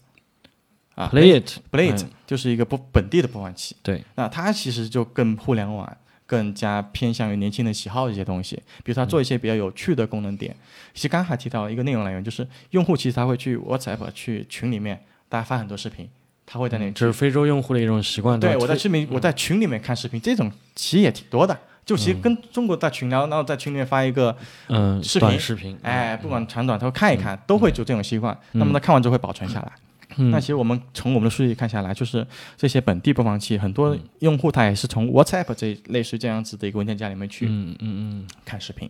[0.94, 3.76] 啊 Play it Play It 嗯就是一个播本地的播放器。
[3.82, 5.90] 对，那它其实就更互联网，
[6.26, 10.54] 更加偏向于年轻人喜好的一些东西，比如它做一些比较有趣的功能点。
[10.94, 16.08] 其实刚刚还提到一个内容来源，就是用户其实他会去 WhatsApp 去群里面，大家发很多视频，
[16.46, 18.40] 他会在那里这是非洲用户的一种习惯。
[18.40, 21.58] 对，我在视频，我在群里面看视频，这种其实也挺多的。
[21.84, 24.34] 就其实跟中国在群聊，然后在群里面发一个，
[24.68, 28.38] 嗯视频短视频，哎，不管长短，他会看一看，都会有这种习惯。
[28.52, 29.72] 那么他看完之后会保存下来。
[30.16, 38.26] 嗯那其实我们从我们的数据看下来，就是这些本地播放器，很嗯多用户他也是从 WhatsApp 这类似这样子的一个文件夹里面去嗯嗯嗯。
[38.44, 38.88] 看视频。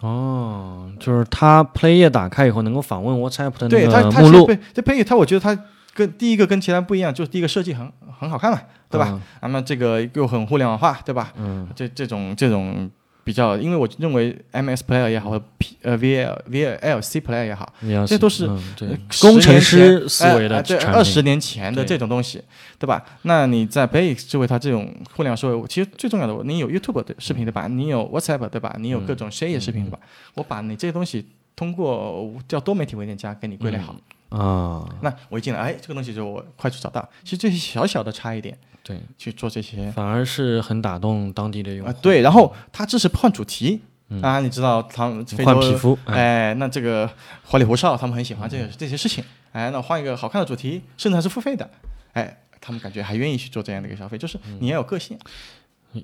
[0.00, 5.60] 哦，就是它 Play 页打开以后能够访问 WhatsApp 的那个目录，它是配这配它，我觉得它
[5.92, 9.08] 跟第一个跟其他不一样，就是第一个设计很很好看嘛，对吧？
[9.10, 9.20] 嗯？
[9.42, 11.32] 那么这个又很互联网化，对吧？
[11.36, 12.88] 嗯，这这种这种
[13.28, 22.42] 比较，因为我认为 MS Player 也好，或 P 呃 VL VLC Player 也好，嗯这都是嗯工程师思维的哎哎对，二十年前的这种东西，
[22.78, 23.04] 对吧？
[23.22, 27.68] 那你在 Play 作为它这种互联网思维，其实最重要的，你有 YouTube 的视频对吧？
[27.68, 28.74] 你有 WhatsApp 对吧？
[28.78, 29.98] 你有各种 share 视频对吧？
[30.32, 33.94] 我把你这些东西通过叫多媒体文件夹给你归类好，
[34.30, 37.06] 啊，那我一进来，哎，这个东西就我快速找到。
[37.24, 38.56] 其实这些小小的差一点
[38.88, 39.92] 对，去做这些。
[39.92, 41.98] 反而是很打动当地的用啊、户。
[42.00, 43.82] 对，然后他支持换主题。
[44.22, 47.06] 啊，你知道他们非洲换皮肤嗯哎，那这个
[47.44, 49.22] 花里胡哨，他们很喜欢这个这些事情，
[49.52, 51.68] 哎，那换一个好看的主题，甚至还是付费的，
[52.14, 54.56] 哎，他们感觉还愿意去做这样的一个消费，就是嗯。
[54.62, 55.18] 你要有个性，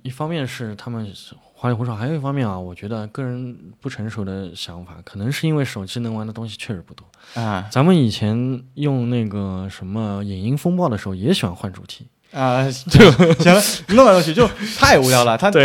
[0.02, 7.06] 一方面是他们是花里胡哨，还有一方面啊，我觉得个人不成熟的想法，可能是因为手机能玩的东西确实不多。
[7.40, 7.66] 啊。
[7.72, 15.64] 咱们以前用那个什么影音风暴的时候，也喜欢换主题，啊，就行了，弄来弄去就太无聊了，他对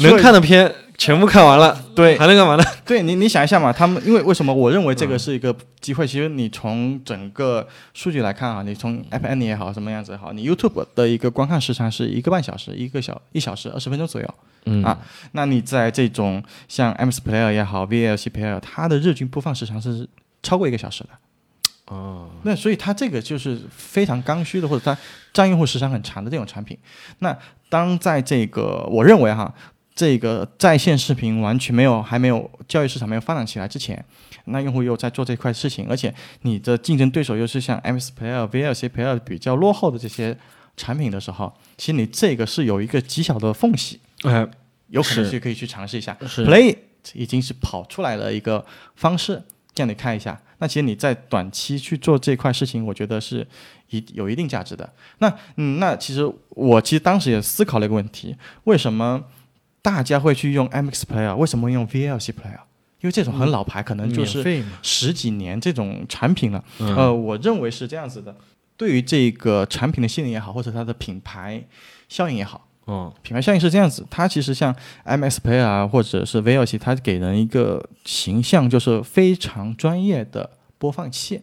[0.00, 2.64] 能看的片全部看完了，对还能干嘛呢？
[2.84, 6.06] 对你，你想一下嘛，他们因为为什么我认为这个是一个机会？
[6.06, 14.34] 其实你从整个数据来看啊，你从 FN 也好，什么样子也好，你 YouTube 的一个观看时长是一个半小时，一个小一小时二十分钟左右。
[14.66, 14.96] 嗯啊，
[15.32, 20.08] 那你在这种像 MS Player 也好，VLC Player，它的日均播放时长是
[20.44, 21.10] 超过一个小时的。
[21.92, 24.96] 哦，那所以它这个就是非常刚需的，或者它
[25.32, 26.78] 占用户时长很长的这种产品。
[27.18, 27.36] 那
[27.68, 29.52] 当在这个我认为哈，
[29.94, 34.02] 这个在线视频完全没有还没有教育市场没有发展起来之前，
[34.46, 40.36] 那用户又在做这块事情，而且你的竞争对手又是像 MS Player、VLC Player 比较落后的这些
[40.76, 44.48] 产品的时候，其实你这个是有一个极小的缝隙，哎，
[44.88, 46.16] 有可能是去可以去尝试一下。
[46.20, 46.74] Play
[47.12, 48.64] 已经是跑出来的一个
[48.96, 49.42] 方式，
[49.74, 50.40] 这样你看一下。
[50.62, 53.44] 那其实你在短期去做这块事情，我觉得是
[53.90, 54.88] 一有一定价值的。
[55.18, 59.24] 那嗯，那其实我其实当时也思考了一个问题：为什么
[59.82, 61.34] 大家会去用 MX Player？
[61.34, 62.60] 为什么会用 VLC Player？
[63.00, 66.64] 因为这种很老牌，可能就是十几年这种产品了。
[66.78, 68.36] 嗯呃，我认为是这样子的。
[68.76, 71.64] 对于这个产品的性能也好，或者它的品牌
[72.08, 81.42] 效应也好，哦，品牌效应是这样子，它其实像 MS Player 啊，或者是 VLC，它给人一个形象就是非常专业的播放器。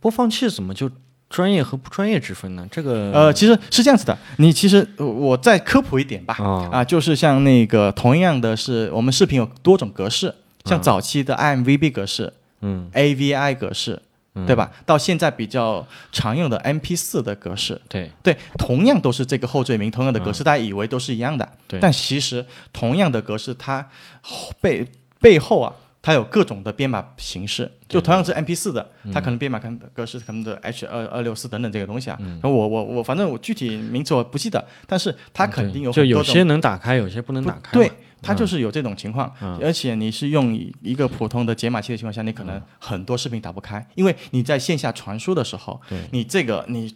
[0.00, 0.90] 播放器怎么就
[1.30, 2.66] 专业和不专业之分呢？
[2.70, 14.00] 这个呃，其实是这样子的，你其实呃我再科普一点吧，啊啊，就是像那个同样的是，我们视频有多种格式，像啊早期的 IMVB 格式、嗯 AVI 格式，
[14.46, 14.70] 对吧？
[14.84, 23.88] 到现在比较常用的 MP 四的格式，对对，同样都是这个后缀名，同样的格式，大家以为都是一样的，嗯对但其实同样的格式，它
[24.20, 24.86] 后背
[25.20, 27.70] 背后啊，它有各种的编码形式。
[27.88, 32.18] 就同样是 MP 四的，嗯它可能编码可能格式可能的 H 二二六四等等这个东西啊。
[32.20, 37.72] 然后我我我反正我具体名字我不记得，但是它肯定有嗯就有些能打开，有些不能打开。
[37.72, 37.90] 对，
[38.22, 39.58] 它就是有这种情况，嗯。
[39.62, 46.94] 而且你是用一个普通的解码器的情况下，你可能很多视频打不开，因为你在线下传输的时候，你这个你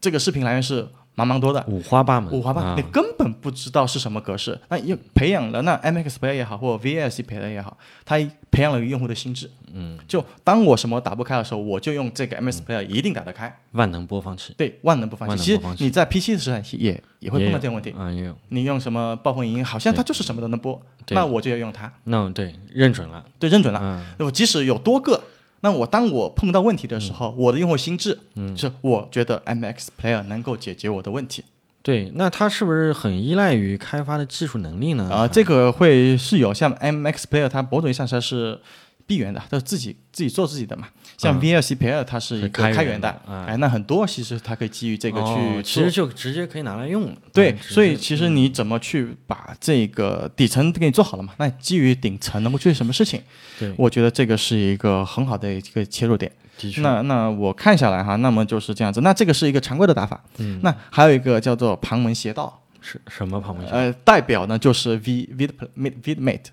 [0.00, 1.64] 这个视频来源是茫茫多的。
[1.68, 4.58] 五花八门，五花八，啊你根本不知道是什么格式。
[4.68, 8.16] 那又培养了那 MX Player 也好，或者 VLC Player 也好，它
[8.50, 9.50] 培养了一个用户的心智。
[9.74, 13.54] 嗯，就当我什么打不开的时候，我就用这个 MX Player 一定打得开。
[13.72, 15.42] 万能播放器对，万能播放器。
[15.42, 17.94] 其实你在 PC 的时代也也会碰到这个问题。
[17.98, 18.36] 啊，也有。
[18.48, 21.90] 你用什么暴风影音，好像它就是什么都能播，那我就要用它。
[22.04, 23.80] 那对认准了，对，认准了。
[23.82, 25.22] 嗯我即使有多个，
[25.62, 31.44] 那我当我碰到问题的时候，我的用户心智，嗯，是我觉得 MX Player 能够解决我的问题
[31.82, 35.08] 对，那它是不是很依赖于开发的技术能力呢？
[35.10, 38.60] 啊、这个会是有像 MX Player，它某种意义上它是
[39.06, 40.88] 闭源的，它自己自己做自己的嘛。
[41.16, 45.62] 像嗯 VLCPL 它是一个是开源的的，哎哎，那很多其实它可以基于这个去哦。
[45.62, 47.16] 其实就直接可以拿来用了。
[47.32, 51.34] 对，所以其实你怎么去把这个底层给你做好了嘛？
[51.38, 53.20] 那基于顶层能够做些什么事情？
[53.58, 56.30] 对，我觉得这个是一个很好的一个切入点。
[56.78, 59.00] 那那我看下来哈，那么就是这样子。
[59.00, 60.22] 那这个是一个常规的打法。
[60.38, 63.78] 嗯那还有一个叫做旁门邪道，是什么旁门邪道？
[63.78, 66.44] 呃，代表呢就是 V vid vidmate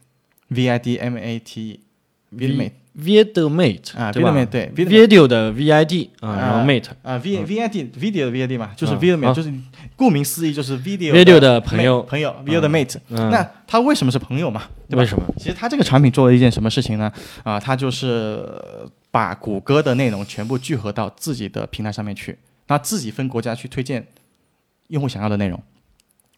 [0.48, 1.80] v i d m a t
[2.32, 7.84] e vidmate Vidmate 啊，vidmate 对 vidmate video 的 vid 啊，然后 mate 啊，V V I D
[8.00, 9.54] video 的 V I D 嘛，就是嗯 vidmate，就是
[9.96, 12.98] 顾名思义就是 video video 的朋友朋友 video 的 mate。
[13.10, 14.64] 嗯那他为什么是朋友嘛？
[14.90, 15.24] 对吧为什么？
[15.38, 17.12] 其实他这个产品做了一件什么事情呢？
[17.44, 24.08] 啊，他就是呃把谷歌的内容全部聚合到自己的平台上面去，那自己分国家去推荐
[24.88, 25.62] 用户想要的内容。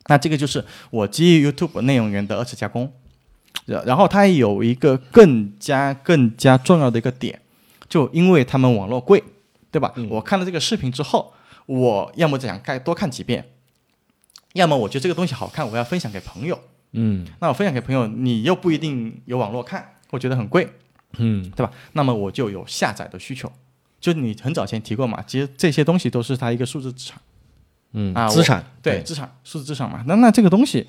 [0.08, 2.92] 那这个就是我基于 YouTube 内容源的二次加工。
[3.66, 7.40] 然然后它有一个更加更加重要的一个点，
[7.88, 9.24] 就因为他们网络贵，
[9.72, 9.94] 对吧？
[10.10, 11.34] 我看了这个视频之后，
[11.66, 13.46] 我要么想看多看几遍，
[14.54, 16.60] 要么我觉得这个东西好看，我要分享给朋友。
[16.94, 20.68] 嗯那我分享给朋友，你又不一定有网络看，我觉得很贵，
[21.18, 21.72] 嗯对吧？
[21.94, 23.50] 那么我就有下载的需求。
[24.02, 27.22] 就你很早前提过嘛，其实这些东西都是它一个数字资产，
[27.94, 30.04] 嗯啊资产对资产数字资产嘛。
[30.06, 30.86] 那那这个东西，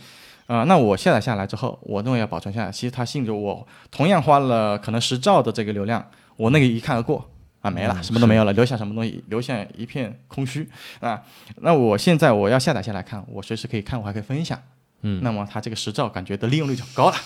[0.47, 2.71] 啊、那我下载下来之后，我认为要保存下来。
[2.71, 6.05] 其实它吸引着我，同样花了可能十兆的这个流量，
[6.37, 9.25] 我那个一看而过啊，没了，嗯什么都没有了，留下什么东西？
[9.29, 10.69] 留下一片空虚
[11.01, 11.23] 啊。
[11.63, 14.61] 那我现在我要下载下来看，我随时可以看，我还可以分享。
[15.03, 17.17] 嗯那么它这个十兆感觉的利用率就很高了，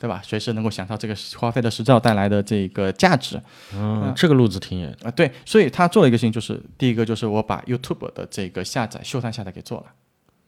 [0.00, 0.20] 对吧？
[0.24, 3.42] 随时能够享受这个花费的十兆带来的这个价值啊、
[3.74, 4.92] 嗯，这个路子挺野。
[5.14, 9.86] 对，所以他做了一个事情，就是第一个就是我把 YouTube 的这个下载秀探下载给做了，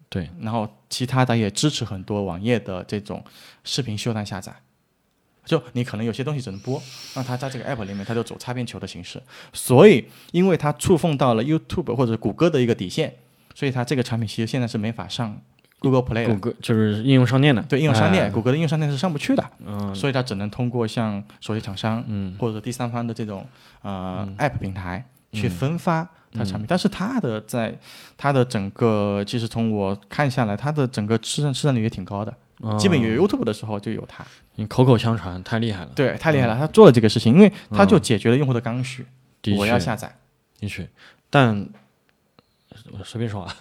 [0.09, 3.25] 对，然后其他的也支持很多网页的这种
[3.65, 4.55] 视频秀单下载。
[5.45, 6.83] 就你可能有些东西只能播，
[7.15, 9.23] 那它在这个 app 里面，它就走擦边球的形式。
[9.53, 13.15] 所以，因为它触碰到了 YouTube 或者谷歌的一个底线，
[13.55, 15.39] 所以它这个产品其实现在是没法上
[15.81, 16.39] Google Play 谷的。
[16.39, 18.31] 歌就是应用商店的，对应用商店，哎。
[18.31, 19.95] 谷歌的应用商店是上不去的，嗯。
[19.95, 22.35] 所以它只能通过像手机厂商嗯。
[22.39, 23.47] 或者第三方的这种
[23.83, 26.67] 呃 App 平台去分发它嗯产品。
[26.69, 27.75] 但是它的在
[28.17, 34.25] 它的整个，其实从我看下来，它的整个市占市占率也挺高的，哦基本有 YouTube 的时候就有它。
[34.57, 35.91] 你口口相传，太厉害了。
[35.97, 39.05] 对，太厉害了，他做了这个事情，因为他就解决了用户的刚需，
[39.57, 40.15] 我要下载。
[40.61, 40.89] 的确，
[41.29, 41.69] 但
[42.93, 43.57] 我随便说啊，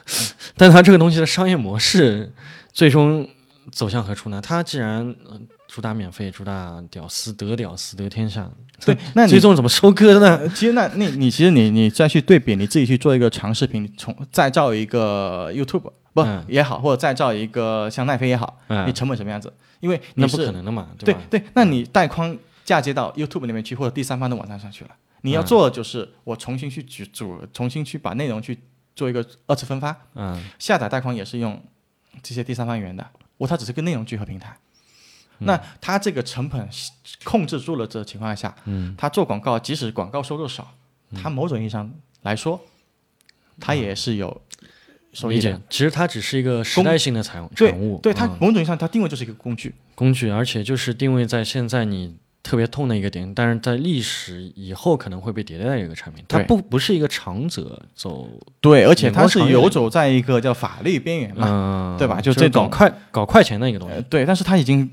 [0.56, 2.32] 但他这个东西的商业模式
[2.72, 3.28] 最终
[3.72, 4.40] 走向何处呢？
[4.40, 5.40] 他既然、呃
[5.74, 8.48] 主打免费，主打屌丝得屌丝得天下，
[8.86, 10.38] 对， 那你最终怎么收割的呢？
[10.38, 19.52] 呃其实那那你其实你你再去对比，你自己去做一个长视频，从再造一个 YouTube 不、嗯也好，或者再造一个像奈飞也好，嗯你成本什么样子？
[19.80, 21.20] 因为你那不可能的嘛，对吧？
[21.28, 24.92] 对，那你带宽嫁接到 YouTube 里面去，或者第三方的网站上去了。
[25.22, 28.60] 你要嗯做的就是我重新去组组，重新去把内容去
[28.96, 29.98] 做一个二次分发。
[30.14, 31.60] 嗯，下载带宽也是用
[32.22, 33.04] 这些第三方源的，
[33.38, 34.56] 我它只是个内容聚合平台。
[35.44, 35.46] 嗯。
[35.46, 36.68] 那它这个成本
[37.24, 40.74] 控制住了的情况下，嗯，它做广告，即使广告收入少，
[41.22, 41.92] 它某种意义上
[42.24, 42.60] 来说，
[43.60, 44.42] 它也是有
[45.12, 45.62] 收益的理解。。
[45.70, 48.38] 其实它只是一个时代性的产对产物，对，它嗯。
[48.40, 49.74] 某种意义上它定位就是一个工具。
[49.96, 58.28] 工具，而且就是定位在现在你特别痛的一个点，但是在历史以后可能会被迭代的一个产品，它不不是一个长者走，
[58.60, 61.48] 对，而且眼它是游走在一个叫法律边缘嘛。
[61.48, 62.16] 嗯，对吧？
[62.16, 64.90] 就就是这种搞快搞快钱的一个东西，呃，对，但是它已经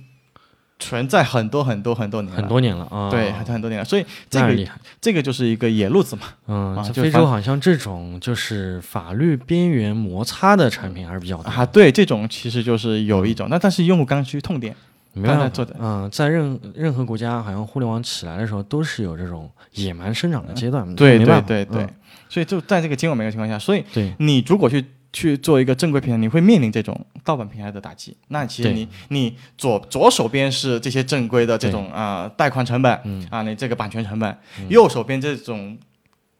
[0.81, 6.23] 存在很多很多很多年，很多年了啊，对，很多很多年了，所以这个厉害，这个就是一个野路子嘛。
[6.49, 14.75] 嗯，非洲好像这种就是法律边缘摩擦的产品还是比较多啊，对，这种其实就是有一种，那但是用户刚需痛点，
[15.13, 15.77] 没办法做的。
[15.79, 20.95] 嗯，在任任何国家，好像互联网起来的时候，都是有这种野蛮生长的阶段。
[20.95, 21.83] 对对对对。
[21.83, 21.91] 嗯，
[22.29, 23.85] 所以就在这个监管没有情况下，所以，
[24.19, 28.17] 你如果去去做一个正规平台，你会面临这种盗版平台的打击。
[28.29, 33.27] 那其实你你左左手边是这些正规的这种啊、贷款成本，嗯。
[33.31, 35.77] 啊你这个版权成本，右手边这种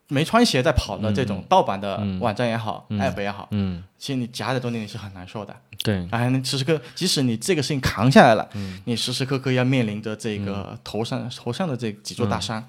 [0.09, 2.21] 没穿鞋在跑的这种盗版的嗯。
[2.21, 3.01] 网站也好、嗯。
[3.01, 5.55] app 也好，嗯，其实你夹在中间你是很难受的。
[5.83, 8.81] 对，哎，你时时刻，即使你这个事情扛下来了，嗯。
[8.85, 12.43] 你时时刻刻要面临着这个头上、头上的这几座大嗯。
[12.43, 12.69] 山，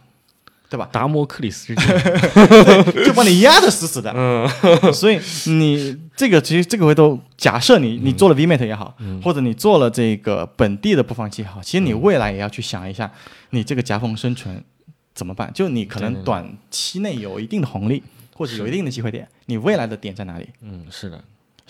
[0.71, 0.87] 对吧？
[0.89, 4.09] 达摩克里斯之剑，就把你压得死死的。
[4.15, 4.47] 嗯
[4.93, 13.11] 所以你这个其实这个回头，假设你你做了 VMate 也好，嗯或者你做了这个本地的播放器也好，其实你未来也要去想一下，
[13.49, 14.63] 你这个夹缝生存
[15.13, 15.51] 怎么办？
[15.53, 18.01] 就你可能短期内有一定的红利，
[18.33, 20.47] 或者有一定的机会点，你未来的点在哪里？
[20.61, 21.21] 嗯，是的，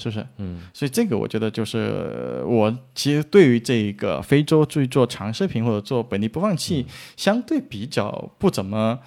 [0.01, 0.25] 是不是？
[0.37, 8.99] 嗯，所以这个我觉得就是呃我其实对于这个非洲去做长视频或者做本地播放器，相对比较不怎么，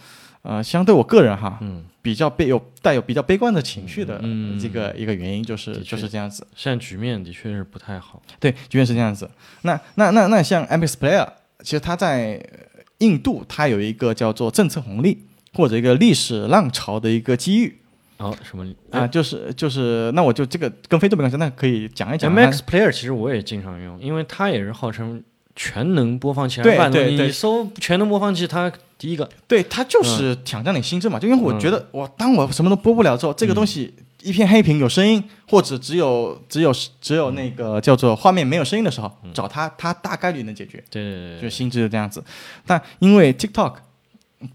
[0.42, 6.47] 呃，相对我个人哈，嗯，比较悲有带有比较悲观的情绪的嗯这个一个原因就是就是这样子。
[6.55, 8.22] 现在局面的确是不太好。
[8.38, 9.28] 对，局面是这样子，
[9.62, 11.26] 那那那那像 MX Player，
[11.61, 17.78] 其实它在呃印度，它有一个叫做政策红利或者一个历史浪潮的一个机遇
[18.19, 22.33] 哦，什么啊，就是就是，那我就这个跟非洲没关系，那可以讲一讲。
[22.33, 25.23] 啊 MX Player 其实我也经常用，因为它也是号称
[25.57, 26.62] 全能播放器。
[26.62, 29.29] 对万对对你搜全能播放器，它第一个。
[29.49, 33.93] 对，它就是挑战你心智嘛，就因为我觉得我当我什么都播不了之后，这个东西
[34.23, 42.23] 一片黑屏有声音，或者只有只有只有那个叫做画面没有声音的时候，找它，它大概率能解决，对对对对，就心智就这样子。
[42.65, 43.75] 但因为 TikTok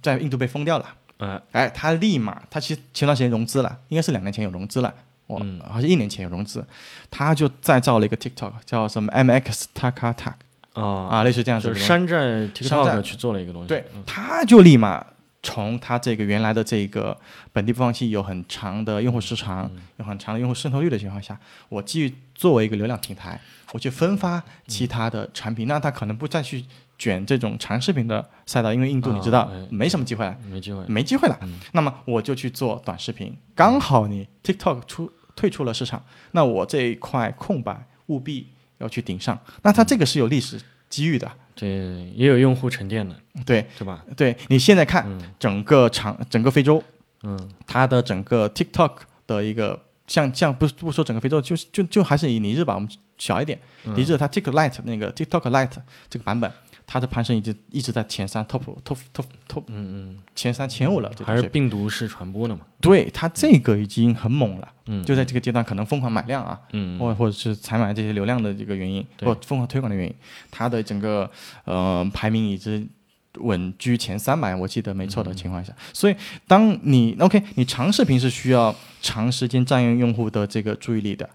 [0.02, 0.86] 在印度被封掉了。
[1.20, 4.94] 呃，哎，他立马，他其实前段时间融资了，应该是两年前有融资了，
[5.28, 6.66] 我、嗯好像一年前有融资，
[7.12, 10.34] 他就再造了一个 TikTok，叫什么 MX Taka Tak
[10.74, 11.60] 啊啊，类似这样。
[11.60, 12.16] 就是山寨
[12.56, 13.68] TikTok 去做了一个东西。
[13.68, 15.06] 对，他就立马
[15.44, 17.18] 从他这个原来的这个
[17.52, 23.40] 本地播放器有很长的用户时长、有很长的用户渗透率的情况下，我基于作为一个流量平台，
[23.74, 26.64] 我去分发其他的产品，那他可能不再去
[27.00, 30.38] 卷这种长视频的赛道，因为印度你知道、没什么机会了。
[30.52, 30.84] 没机会。
[30.88, 31.40] 没机会了。
[31.72, 39.40] 那么我就去做短视频，刚好你 TikTok 出退出了市场，那我这一块空白务必要去顶上。
[39.64, 44.04] 那它这个是有历史机遇的，对，也有用户沉淀的，对是吧？
[44.18, 44.36] 对。
[44.50, 46.84] 你现在看嗯整个长整个非洲，
[47.24, 48.92] 嗯它的整个 TikTok
[49.26, 55.78] 的一个像像不不说整个非洲，就就就还是以尼日吧，我们小一点，嗯尼日它 TikTok Lite 那个 TikTok Lite
[56.10, 56.52] 这个版本。
[56.92, 59.76] 它的攀升已经一直在前三 top top top top 嗯
[60.10, 62.62] 嗯前三前五了，还是病毒式传播的嘛。
[62.82, 69.30] 对它这个已经很猛了，嗯，就在这个阶段可能疯狂买量啊，嗯或或者是采买这些流量的这个原因，对。
[69.30, 70.16] 或疯狂推广的原因，
[70.50, 71.30] 它的整个
[71.66, 72.90] 呃排名已经
[73.36, 76.16] 稳居前三百，我记得没错的情况下，所以
[76.48, 81.30] 当你 OK，你长视频是需要长时间占用用户的这个注意力的，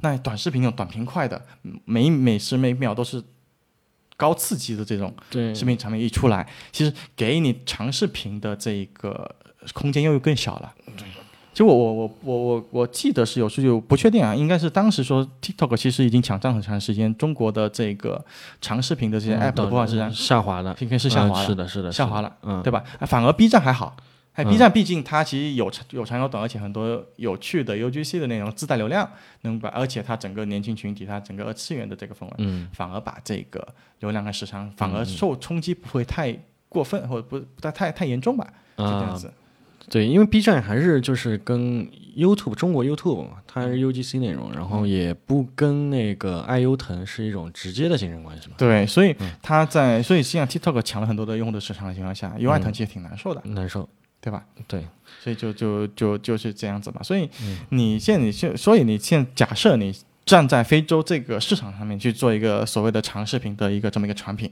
[0.00, 1.40] 那短视频有短平快的，
[1.86, 3.24] 每每时每秒都是
[4.18, 9.34] 高刺激的这种对视频产品一出来，其实给你长视频的这个
[9.72, 10.74] 空间又更小了。
[11.52, 18.24] 其实我我我我我我记得是有数据，我不确定啊，应该是当时说 TikTok 其实已经抢占很长时间，中国的这个
[18.60, 22.84] 长视频的这些 app 的播放时间下滑了，应该是下滑了，嗯是的，是的，下滑了，嗯，对吧？
[23.00, 23.96] 啊反而 B 站还好。
[24.38, 29.10] 哎嗯，B 站毕竟它其实有长有长有短，而且很多有趣的 UGC 的内容自带流量，
[29.40, 32.68] 能把而且它整个年轻群体，它整个二次元的这个氛围，嗯。
[32.72, 33.66] 反而把这个
[33.98, 36.32] 流量和时长反而受冲击不会太
[36.68, 39.32] 过分，或者不不太太太严重吧，就这样啊，子。
[39.90, 41.84] 对，因为 B 站还是就是跟
[42.14, 49.32] YouTube 中国 YouTube 嘛，它是 UGC 内容，然后也不跟那个爱优腾是一种直接的竞争关系嘛，对，所以嗯。
[49.42, 53.88] 它在，所以实际上 TikTok 抢了很多的用户的市场的情况下，优爱腾其实挺难受的，难受。
[54.20, 54.44] 对吧？
[54.66, 54.86] 对，
[55.22, 57.02] 所以就就就就是这样子嘛。
[57.02, 59.94] 所以嗯你现在你现，所以你现在假设你
[60.24, 64.50] 站在非洲这个市场上面去做一个所谓的长视频的一个这么一个产品，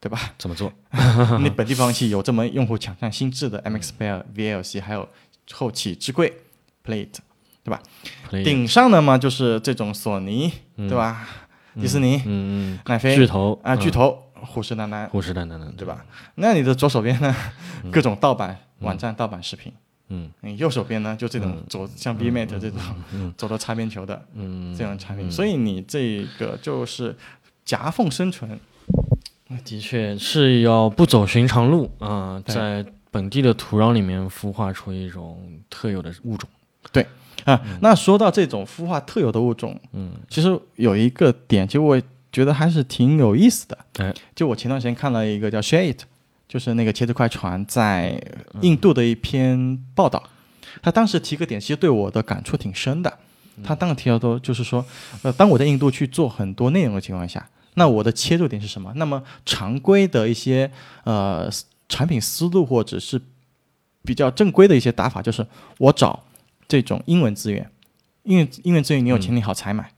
[0.00, 0.18] 对吧？
[0.38, 0.72] 怎么做？
[1.40, 5.08] 你本地播放器有这么用户抢占心智的 MX Player、VLC，还有
[5.52, 6.32] 后起之贵
[6.84, 7.18] Plate，
[7.62, 7.80] 对吧
[8.30, 11.28] 顶上的嘛就是这种索尼，嗯对吧？
[11.80, 15.86] 迪士尼、嗯嗯，奈飞巨头啊，巨嗯头虎视眈眈，虎视眈眈的，对？
[15.86, 16.04] 吧？
[16.36, 17.34] 那你的左手边呢，
[17.90, 19.72] 各种盗版网站盗版视频，
[20.08, 20.30] 嗯。
[20.40, 22.80] 你右手边呢就这种走像 B Mate 这种
[23.12, 25.30] 嗯走到擦边球的嗯，这种产品，嗯。
[25.30, 27.16] 所以你这个就是
[27.64, 28.58] 夹缝生存，
[29.64, 32.54] 的确是要不走寻常路啊、对。
[32.54, 35.38] 在本地的土壤里面孵化出一种
[35.70, 36.48] 特有的物种。
[36.92, 37.06] 对
[37.44, 42.00] 啊，那说到这种孵化特有的物种，嗯，其实有一个点，其实我
[42.32, 43.78] 觉得还是挺有意思的。
[43.98, 46.02] 哎，就我前段时间看了一个叫 Share It，
[46.54, 48.16] 就是那个茄子快船在
[48.60, 50.22] 印度的一篇报道，
[50.80, 53.12] 他当时提个点，其实对我的感触挺深的。
[53.64, 54.86] 他当时提到都就是说，
[55.22, 57.44] 呃，当我在印度去做很多内容的情况下，
[57.74, 58.92] 那我的切入点是什么？
[58.94, 60.70] 那么常规的一些
[61.02, 61.50] 呃
[61.88, 63.20] 产品思路或者是
[64.04, 65.44] 比较正规的一些打法，就是
[65.78, 66.22] 我找
[66.68, 67.68] 这种英文资源，
[68.22, 69.90] 因为英文资源你有钱你好采买，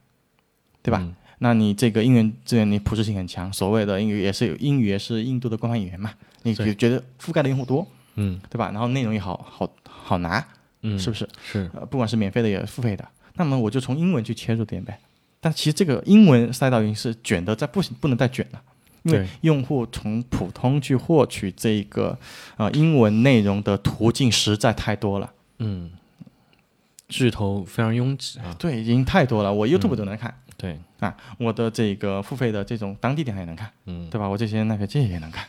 [0.81, 0.97] 对吧？
[1.03, 6.11] 嗯那你这个英文资源你普适性很强，所谓的英语也是有英语也是印度的官方语言嘛，
[6.43, 7.85] 你对就觉得覆盖的用户多，
[8.15, 8.71] 嗯对吧？
[8.71, 10.45] 然后内容也好好好拿，
[10.81, 11.27] 嗯，是不是？
[11.43, 11.69] 是？
[11.73, 14.99] 呃，不管是免费的也是付费的，那么我就从英文去切入点呗。
[15.39, 18.61] 但其实这个英文赛道已经是卷的，在不行不能再卷了，
[19.03, 22.17] 因为对用户从普通去获取这个
[22.57, 25.31] 呃英文内容的途径实在太多了。
[25.59, 25.91] 嗯，
[27.07, 28.55] 巨头非常拥挤啊。
[28.57, 34.27] 对，已经太多了，我 YouTube 都能看、对，啊，我的这个付费的这种当地电台也能看，嗯，对吧？
[34.27, 35.45] 我这些那个这些也能看。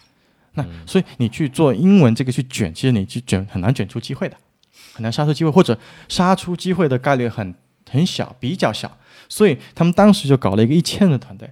[0.62, 4.36] 那、所以你去做英文这个去卷，其实你去卷很难卷出机会的，
[4.92, 5.78] 很难杀出机会，或者
[6.08, 7.54] 杀出机会的概率很
[7.90, 8.96] 很小，比较小。
[9.28, 11.50] 所以他们当时就搞了一个一千人的团队，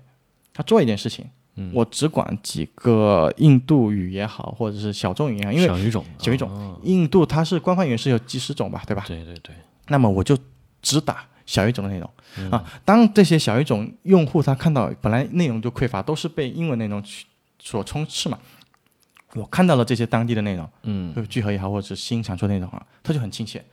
[0.54, 1.26] 他做一件事情，
[1.56, 9.04] 嗯我只管几个印度语也好，或者是小众语言，因为小语种，小语种哦印度它是官方语言是有几十种吧，对吧？
[9.06, 9.54] 对对对，
[9.88, 10.36] 那么我就
[10.80, 12.64] 只打小语种的内容、嗯啊。
[12.84, 17.26] 当这些小语种用户他看到本来内容就匮乏，都是被英文内容去
[17.58, 18.38] 所充斥嘛，
[19.34, 21.14] 我看到了这些当地的内容，嗯。
[21.14, 23.64] 就聚合也好，或者是新产出的内容啊，他就很亲切，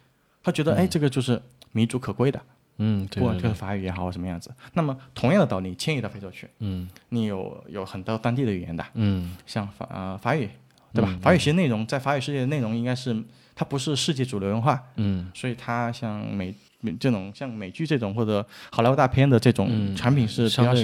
[0.41, 1.41] 他觉得、哎，这个就是
[1.71, 2.41] 弥足可贵的，
[2.77, 4.53] 嗯，对不管这个对对，法语也好，什么样子。
[4.73, 6.89] 那么同样的道理，迁移到非洲去，嗯。
[7.09, 9.35] 你有有很多当地的语言的，嗯。
[9.45, 10.49] 像法呃法语，
[10.93, 11.17] 对吧？
[11.21, 13.15] 法语其实内容在法语世界的内容应该是
[13.55, 15.31] 它不是世界主流文化，嗯。
[15.33, 20.75] 所以它像美美这种像美剧这种或者好莱坞大片的这种嗯，产品是比较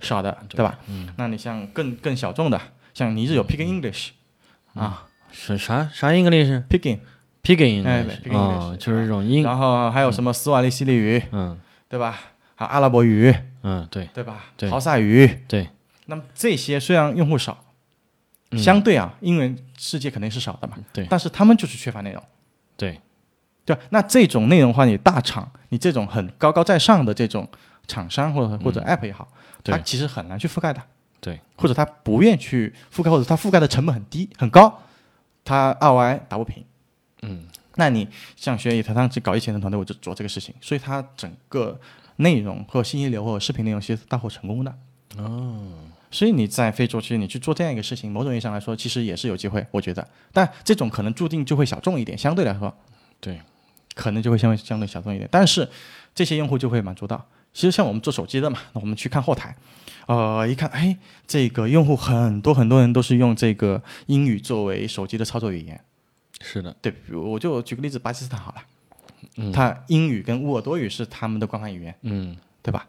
[0.00, 0.78] 少的，对吧？
[0.88, 2.60] 嗯，那你像更更小众的，
[2.96, 4.12] 像你日有 Pig English
[4.72, 5.06] 啊。
[5.30, 5.86] 是啥？
[5.92, 11.60] 啥 English？，Pigin，Pigin 哎 English Pidgin 啊，English，就是这种英，然后还有什么斯瓦利西里语，嗯。
[11.90, 12.18] 对吧？
[12.54, 14.08] 还有阿拉伯语，嗯，对。
[14.14, 14.46] 对吧？
[14.56, 14.70] 对。
[14.70, 15.68] 豪萨语，对，
[16.06, 17.62] 那么这些虽然用户少，
[18.52, 18.58] 嗯。
[18.58, 21.06] 相对啊，英文世界肯定是少的嘛，对。
[21.10, 22.22] 但是他们就是缺乏内容。
[22.78, 22.98] 对，
[23.66, 27.46] 对，那这种内容的话，你大厂，你这种很高高在上的这种
[27.86, 29.28] 厂商或者或者 app 也好，
[29.62, 30.80] 它其实很难去覆盖的。
[31.26, 34.80] 对，或者他不愿去覆盖，或者他覆盖的成本很低很高，
[35.44, 36.64] 他 ROI 打不平。
[37.22, 41.80] 嗯那你像学以他当时搞一千人团队，我就做这个事情，所以他整个
[42.18, 44.72] 内容或信息流或者视频内容其实大获成功的。
[45.16, 45.72] 哦，
[46.12, 50.06] 所以你在非洲，其实你去做这样一个事情，某种意义上来说，其实也是有机会，我觉得。
[50.32, 52.72] 但这种可能注定就会小众一点，相对来说，
[53.18, 53.40] 对，
[53.96, 55.28] 可能就会相对相对小众一点。
[55.32, 55.68] 但是
[56.14, 57.26] 这些用户就会满足到。
[57.56, 59.56] 其实像我们做手机的嘛，那我们去看后台，
[60.06, 60.94] 呃，一看，哎，
[61.26, 65.80] 这个用户很多很多人都是用这个英语作为手机的操作语言。
[66.42, 68.62] 是的，对，比如我就举个例子，巴基斯坦好了，
[69.38, 72.86] 嗯它英语跟乌尔多语是他们的官方语言，嗯对吧？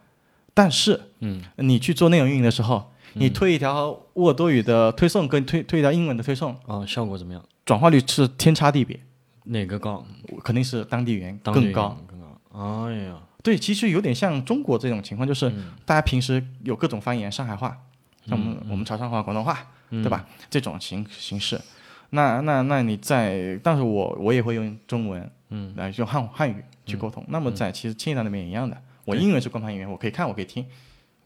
[0.54, 7.42] 但是嗯你去做内容运营的时候，你推一条乌尔多语的推送跟推推一条英文的推送，哦，效果怎么样？
[7.64, 9.00] 转化率是天差地别，
[9.46, 10.06] 哪个高？
[10.44, 11.98] 肯定是当地语言更高。
[12.06, 12.42] 更高。
[12.52, 13.16] 哎呀，
[13.48, 15.72] 对，其实有点像中国这种情况，就是嗯。
[15.86, 17.78] 大家平时有各种方言，上海话，
[18.26, 20.04] 像我们、我们潮汕话、广东话，嗯。
[20.04, 20.28] 对吧？
[20.50, 21.58] 这种形形式，
[22.10, 27.24] 那那那你在，但是我我也会用中文，嗯，来用汉汉语去沟通。
[27.30, 30.66] 那么在其实迁移到那边也一样的，我英文是官方语言，我可以看，我可以听，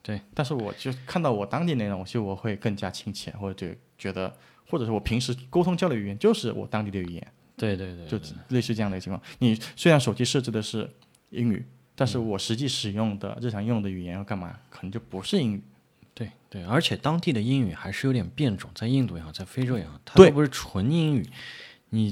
[0.04, 4.32] 对，但是我就看到我当地内容，其实我会更加亲切，或者就觉得，
[4.70, 8.20] 或者是我平时沟通交流语言就是我当地的语言，对对对，就
[8.50, 9.20] 类似这样的情况。
[9.40, 10.88] 你虽然手机设置的是
[11.32, 11.66] 英语，
[12.02, 15.62] 但是我实际使用的日常用的语言要干嘛，可能就不是英语。
[16.16, 21.30] 对对，而且当地的英语还是有点变种，在印度也好，在非洲也好，它对都不是纯英语。
[21.90, 22.12] 你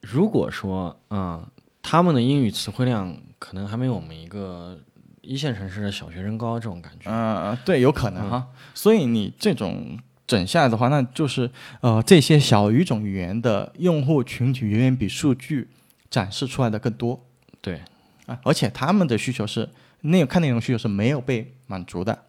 [0.00, 1.44] 如果说，嗯，
[1.82, 4.78] 他们的英语词汇量可能还没有我们一个
[5.22, 7.10] 一线城市的小学生高这种感觉。
[7.10, 8.46] 嗯、对，有可能哈。
[8.74, 11.50] 所以你这种整下来的话，那就是
[11.80, 15.68] 呃，这些小语种语言的用户群体远远比数据
[16.08, 17.26] 展示出来的更多
[17.60, 17.82] 对，
[18.30, 19.68] 啊，而且他们的需求是
[20.02, 22.26] 内看内容需求是没有被满足的，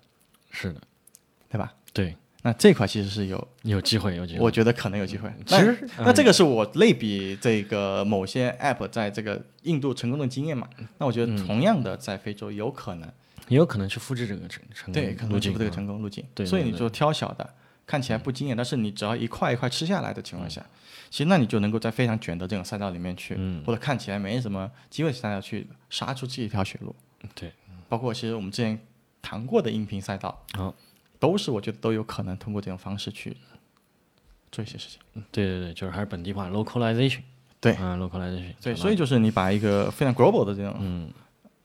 [0.50, 0.82] 是的，
[1.50, 1.74] 对吧？
[1.94, 4.40] 对，那这块其实是有，有机会，有机会。
[4.40, 5.32] 我觉得可能有机会。
[5.46, 10.68] 其实那那这个是我类比这个某些 app 在这个印度成功的经验嘛？
[10.98, 13.08] 那我觉得同样的在非洲有可能。
[13.48, 16.24] 也有可能去复制这个成成功对，可能这个成功路径。
[16.34, 17.54] 对所以你就挑小的，
[17.92, 20.66] 看起来不惊艳，但是你只要一块一块吃下来的情况下，
[21.10, 26.96] 其实那你就能够在非常卷的这种赛道里面去，嗯或者看起来没什么机会赛道去杀出这一条血路。
[27.36, 27.52] 对，
[27.90, 28.80] 包括其实我们之前
[29.22, 30.74] 谈过的音频赛道，好
[31.20, 33.36] 都是我觉得都有可能通过这种方式去
[34.54, 35.02] 做一些事情。
[35.30, 37.24] 对对对，就是还是本地化 localization。
[37.60, 38.54] 对嗯，localization。
[38.64, 41.12] 对，所以就是你把一个非常 global 的这种嗯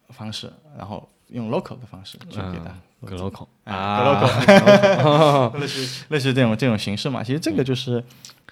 [0.08, 7.22] 方式，然后用 local 的方式去给它嗯，local 啊啊， 类似类似这种这种形式嘛。
[7.22, 8.02] 其实这个就是，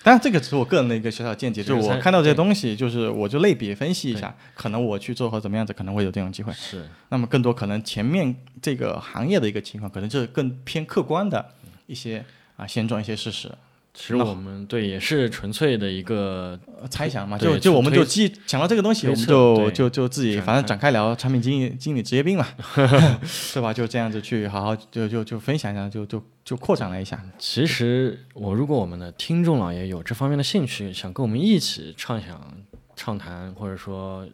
[0.03, 6.53] 当然这个只是我个人的一个小小见解，就是我看到这些东西，就是我就类比分析一下，可能我去做或怎么样子，可能会有这种机会。
[6.53, 11.45] 是那么更多可能前面这个行业的一个情况，可能就是更偏客观的
[11.86, 12.24] 一些
[12.57, 13.51] 啊现状、一些事实。
[13.97, 22.45] 其实我们对也是纯粹的一个呃猜想嘛，就就我们就推基想到这个东西，我们就就就自己反正展开聊产品经理经理职业病嘛，
[23.55, 23.72] 对吧？
[23.72, 27.22] 就这样子去好好就就就分享一下，就就就扩展了一下。
[27.38, 32.53] 其实我如果我们的听众老爷有这方面的兴趣，想跟我们一起畅想、
[32.97, 34.26] 畅谈，或者说，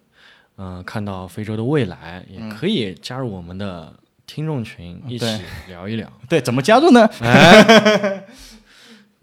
[0.56, 3.94] 呃看到非洲的未来，也可以加入我们的
[4.26, 5.26] 听众群，一起
[5.68, 6.10] 聊一聊。
[6.28, 7.06] 对，怎么加入呢？
[7.20, 8.24] 哎，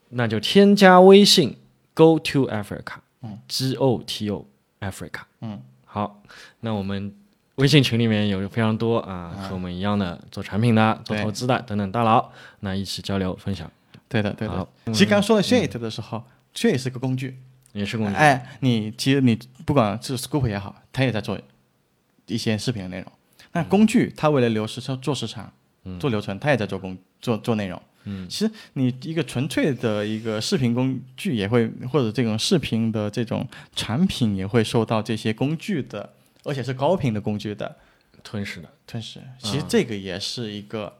[0.09, 1.57] 那就添加微信
[1.93, 4.45] Go to Africa，嗯，G O T O
[4.79, 5.21] Africa。
[5.41, 6.21] 嗯，好，
[6.59, 7.15] 那我们
[7.55, 13.71] 微信群里面有非常多啊，和我们一样的做产品的、做投资的等等大佬，那一起交流分享
[14.07, 14.67] 对的，对的。
[14.87, 17.37] 其实刚刚说到 shit 的时候，shit 是个工具。
[17.73, 18.13] 也是工具。
[18.15, 21.39] 哎，你其实你不管是 Scoop 也好，他也在做
[22.25, 23.11] 一些视频的内容。
[23.51, 25.53] 那工具，它为了流失，它做市场、
[25.99, 27.79] 做流程，它也在做工做做内容。
[28.07, 33.45] 嗯，其实你一个纯粹的一个视频工具也会，或者这种视频的这种
[33.75, 37.75] 产品也会受到这些工具的，而且是高频的工具的
[38.23, 39.19] 吞噬的，吞噬。
[39.37, 40.93] 其实这个也是一个，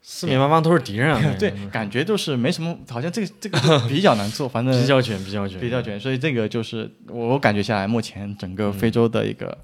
[0.00, 1.20] 四面八方都是敌人啊。
[1.38, 5.82] 对，感觉就是没什么，好像这个这个比较难做，反正 比较卷，比较卷，比较。
[5.82, 9.56] 卷，所以这个就是我我感觉下来，目前整个非洲的一个，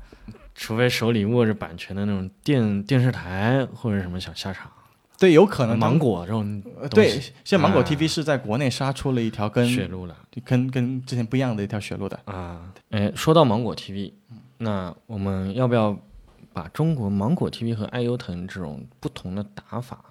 [0.54, 4.70] 除非手里握着版权的那种电电视台或者什么小下场，
[5.18, 12.18] 对，有可能芒果这种呃对像芒果啊 TV 是在国内杀出了一条跟血路了跟跟之前不一样的一条血路的。
[12.24, 12.72] 啊。
[12.90, 14.12] 哎，说到芒果 TV，
[14.58, 15.96] 那我们要不要
[16.52, 20.04] 把中国芒果 TV 和爱优腾这种不同的打法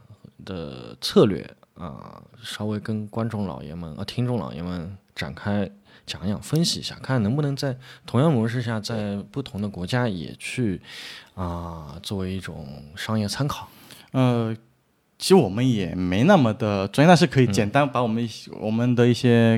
[0.45, 5.70] 的策略啊，稍微跟观众老爷们啊、听众老爷们展开
[6.06, 10.82] 讲一讲、分析一下，看能不能在同样模式下，在不同的国家也去
[11.36, 13.70] 啊、作为一种商业参考。
[14.12, 14.56] 呃，
[15.24, 19.57] 其实我们也没那么的专业，但是可以简单把我们一些、我们的一些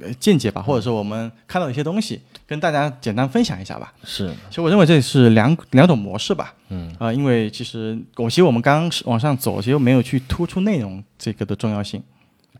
[0.00, 3.94] 呃见解吧，或者说我们看到的一些东西，跟大家简单分享一下吧。
[4.02, 6.52] 是，其实我认为这是两两种模式吧。
[6.70, 12.02] 嗯，啊、因为其实我其实我们刚刚往上走，其实没有去突出内容这个的重要性。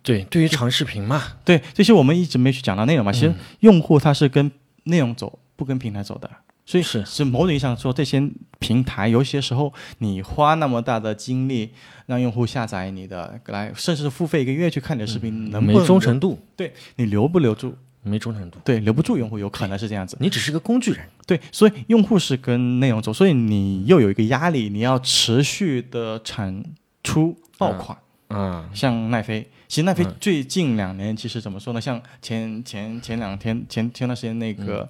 [0.04, 3.10] 对，对于长视频嘛，对，这些我们一直没去讲到内容嘛。
[3.10, 4.48] 其实用户他是跟
[4.84, 6.30] 内容走，不跟平台走的。
[6.68, 8.22] 所以是是某种意义上说，这些
[8.58, 11.70] 平台有些时候你花那么大的精力
[12.04, 17.74] 让用户下载你的，来甚至付费一个月去看你的视频，能不没能留忠诚度，对你留不留住？
[18.02, 20.14] 没忠诚度，对，留不住用户，有可能是这样子。
[20.20, 21.00] 你只是个工具人。
[21.26, 26.62] 对，所以用户是跟内容走，所以你又有一个压力，你要持续的产
[27.02, 27.96] 出爆款。
[28.28, 31.80] 嗯，像奈飞，其实奈飞嗯最近两年其实怎么说呢？
[31.80, 34.86] 像前前前两天前前段时间那个、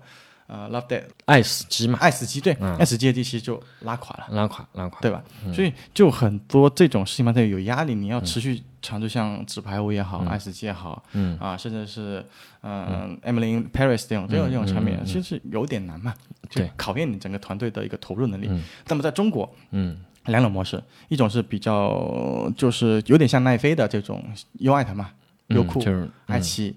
[0.49, 2.77] 呃 Love Dead 爱死机嘛，爱死机，对，嗯。
[2.77, 4.27] 爱死机的机其实就拉垮了。
[4.35, 5.01] 拉垮拉垮。
[5.01, 5.23] 对吧？
[5.55, 11.39] 所以就很多这种事情嘛，它有压力，你要持续长就，像纸牌屋也好，爱死机也好，嗯。
[11.39, 12.25] 啊，甚至是
[12.63, 16.13] 嗯，Emily in Paris 这种这种这种产品，其实是有点难嘛，
[16.51, 16.71] 就对。
[16.77, 18.49] 考验你整个团队的一个投入能力。
[18.51, 18.63] 嗯。
[18.89, 20.01] 那么在中国，嗯。
[20.27, 24.23] 两种模式，一种是比较就是有点像奈飞的这种
[24.59, 25.11] 优爱腾嘛，
[25.47, 25.83] 优酷
[26.27, 26.77] 爱奇艺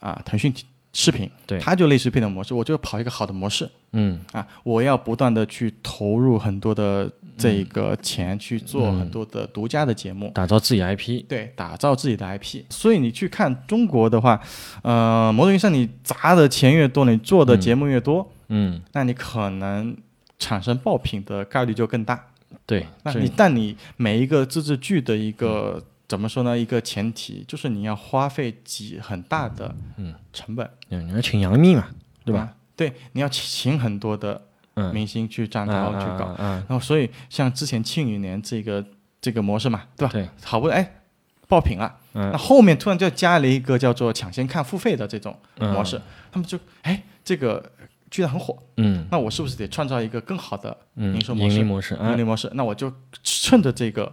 [0.00, 0.52] 啊、腾讯
[0.92, 3.70] 视频，对它就类似于这种模式，我就跑一个好的模式。
[3.92, 11.24] 嗯啊，我要不断的去投入很多的这个钱去做很多的独家的节目，打造自己 IP。
[11.26, 12.62] 对，打造自己的 IP。
[12.70, 14.40] 所以你去看中国的话，
[14.82, 19.96] 呃，某种意义上你砸的钱越多，你做的节目越多，嗯，那你可能
[20.38, 22.26] 产生爆品的概率就更大。
[22.66, 26.58] 对，这那你但你每一个自制剧的一个、怎么说呢？
[26.58, 31.86] 一个前提就是你要花费几很大的嗯成本，嗯你要请杨幂嘛，
[32.24, 32.40] 对吧？
[32.40, 32.54] 啊？
[32.74, 34.42] 对，你要请很多的
[34.74, 36.24] 嗯，明星去站啊台去搞。
[36.24, 38.84] 啊啊，然后所以像之前庆余年这个
[39.20, 40.12] 这个模式嘛，对吧？
[40.12, 41.02] 对，好不容易哎
[41.46, 46.02] 爆品了，嗯那后面突然就加了一个叫做抢先看付费的这种模式，
[46.32, 47.70] 他们就哎这个
[48.10, 52.50] 居然很火，嗯那我是不是得创造一个更好的嗯，营收模式盈利模式啊盈利，模式？
[52.54, 52.92] 那我就
[53.22, 54.12] 趁着这个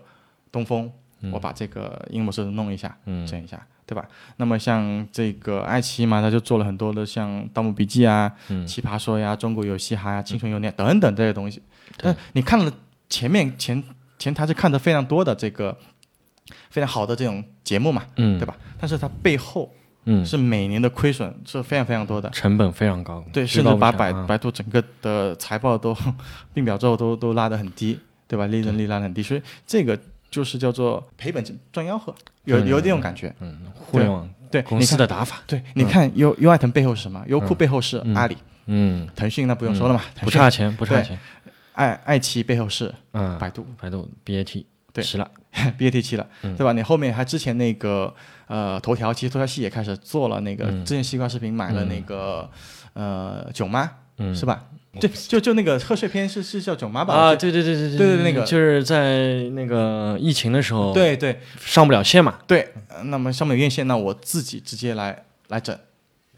[0.51, 0.91] 东风，嗯
[1.31, 3.65] 我把这个音模式弄一下，嗯整一下。
[3.87, 4.05] 对吧？
[4.35, 11.61] 那么像这个爱奇艺嘛，它就做了很多的像《盗墓笔记》啊、嗯奇葩说呀、中国有嘻哈呀、青春有你等等这些东西。
[11.95, 12.69] 但你看了
[13.07, 13.81] 前面前
[14.19, 15.77] 前台是看的非常多的这个
[16.69, 18.45] 非常好的这种节目嘛，嗯，对？
[18.45, 18.57] 吧？
[18.77, 25.95] 但是它背后嗯，是每年的亏损是非常非常多的，成本非常高，对，居高不甚至把百啊百度整个的财报都
[26.53, 27.97] 并表之后都都拉得很低，
[28.27, 28.47] 对吧？
[28.47, 29.97] 利润率拉得很低，所以这个
[30.37, 32.13] 就是叫做赔本赚吆喝，
[32.43, 33.33] 有有这种感觉。
[33.39, 37.23] 嗯，互联网对，公司的打法，对，你看优优爱腾背后是什么？
[37.27, 41.17] 优酷背后是阿里，嗯，腾讯那不用说了嘛，不讯差钱，不差钱，
[41.73, 44.63] 爱爱奇艺背后是嗯，百度百度 BAT
[44.93, 45.27] 对齐了，
[45.79, 46.71] BAT 齐了，嗯对吧？
[46.71, 48.13] 你后面还之前那个
[48.45, 52.47] 呃头条，其实头条系也开始做了那个，嗯之前西瓜视频买了那个
[52.93, 54.65] 呃囧妈，嗯是吧？
[54.99, 57.13] 对，就就那个贺岁片是是叫囧妈吧？
[57.13, 65.77] 啊，对对对对对对那个就是在那个疫情的时候，对对上不了线嘛，对，呃那么上不了院线，那我自己直接来来整。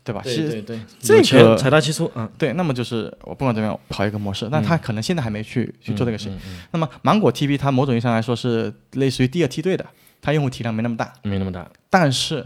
[0.02, 0.22] 对吧？
[0.24, 6.40] 对对对，这个财大气粗嗯，对，那么就是我不管怎么样我跑一个模式，那他可能现在还没去去做这个事情。
[6.72, 9.86] 那么芒果 TV 它某种意义上来说是类似于第二梯队的，
[10.20, 12.44] 它用户体量没那么大，嗯没那么大，但是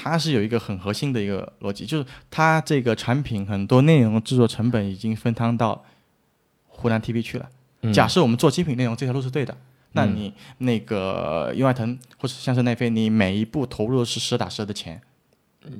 [0.00, 5.84] 它是有一个很核心的一个逻辑，就是它这个产品很多内容制作成本已经分摊到
[6.68, 7.48] 湖南 TV 去了。
[7.82, 7.92] 嗯。
[7.92, 9.56] 假设我们做精品内容这条路是对的，
[9.94, 15.00] 那嗯你那个优爱腾或者像是奈飞，你每一步投入的是实打实的钱，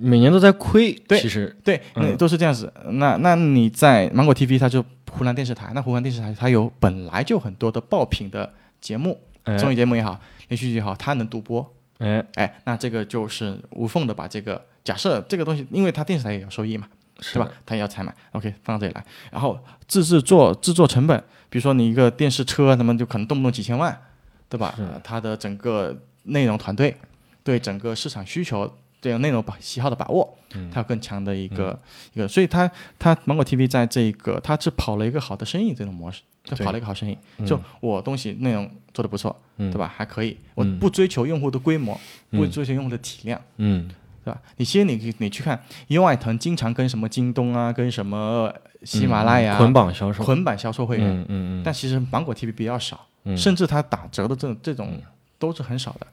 [0.00, 1.56] 每年都在亏，对其实。
[1.62, 1.80] 对，
[2.18, 2.72] 都是这样子。
[2.94, 16.88] 那那你在芒果 TV，它就湖南电视台，那湖南电视台它有本来就很多的爆品的节目，哎综艺节目也好，连续剧也好，它能独播，哎哎，那这个就是无缝的把这个假设这个东西，因为它电视台也有收益嘛，
[17.20, 17.50] 是对吧？
[17.66, 21.18] 它也要采买，OK，放到这里来，然后自制作制作成本，
[21.48, 23.96] 比如说你一个电视车，那么就可能动不动几千万，
[24.48, 24.74] 对吧？
[25.02, 26.96] 它的整个内容团队
[27.42, 28.72] 对整个市场需求。
[29.00, 30.70] 对内容把喜好的把握，嗯。
[30.72, 31.78] 它有更强的一个、
[32.14, 37.16] 一个，所以它它芒果 TV 在这个它是跑了一个好的生意这种模式，就对跑了一个好生意。
[37.38, 37.46] 嗯。
[37.46, 39.70] 就我东西内容做的不错，嗯。
[39.70, 39.92] 对吧？
[39.94, 40.78] 还可以，我嗯。
[40.78, 41.94] 不追求用户的规模，
[42.30, 42.50] 不嗯。
[42.50, 43.88] 追求用户的体量，嗯。
[44.24, 44.40] 对吧？
[44.56, 53.36] 你其实你你去看优爱腾，经常跟什么京东啊，跟什么喜马拉雅、嗯捆绑销售，捆绑销售会员，嗯嗯嗯，但其实芒果 TV 比较少，嗯。
[53.36, 55.00] 甚至它打折的这种这种
[55.38, 56.06] 都是很少的。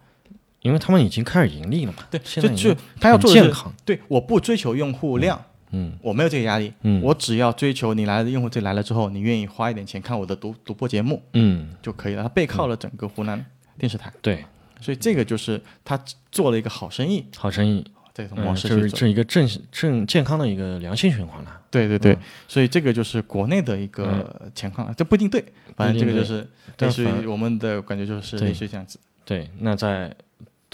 [0.66, 5.40] 因为他们已经开始盈利了嘛，对，现在就就他要做的是，很健康，对，我不追求用户量，
[5.70, 12.24] 嗯我没有这个压力，嗯我只要追求你来了用户这来了之后，你愿意花一点钱看我的独独播节目嗯，就可以了。
[12.24, 13.46] 他背靠了整个湖南
[13.78, 14.44] 电视台，对，
[14.82, 15.96] 所以这个就是他
[16.32, 18.78] 做了一个好生意好生意，这种嗯，模式去做。
[18.78, 25.46] 就是这一个正正健康的一个良性循环了，对对对，嗯所以这个就是国内的一个情况了，这不一定对，
[25.76, 26.40] 反正这个就是
[26.80, 29.00] 类似但反于我们的感觉就是对类似于这样子。
[29.24, 29.50] 对。
[29.60, 30.16] 那在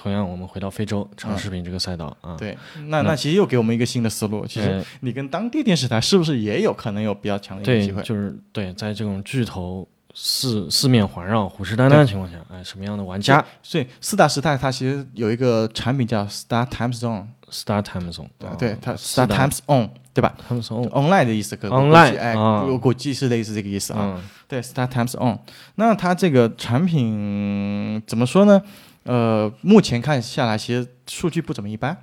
[0.01, 8.01] 同样，我们回到非洲长嗯视频这个赛道啊，对，那那其实又给我们一个新的思路，其实呃你跟当地电视台是不是也有可能有比较强的一个对机会，？
[8.01, 18.27] 就是对，在这种巨头四四面环绕、虎视眈眈的情况下，哎，什么样的玩家所以四大时代它其实有一个产品叫 Star Time Zone，Star Time Zone，
[18.57, 24.15] 对它 Star 大 Times On，对吧 Time Zone，？Online 的意思，可能 Online，哎，啊我估计是类似这个意思啊。
[24.17, 25.39] 嗯对，Star Times On。
[25.75, 28.61] 那它这个产品怎么说呢？
[29.03, 31.95] 呃，目前看下来，其实数据不怎么一般，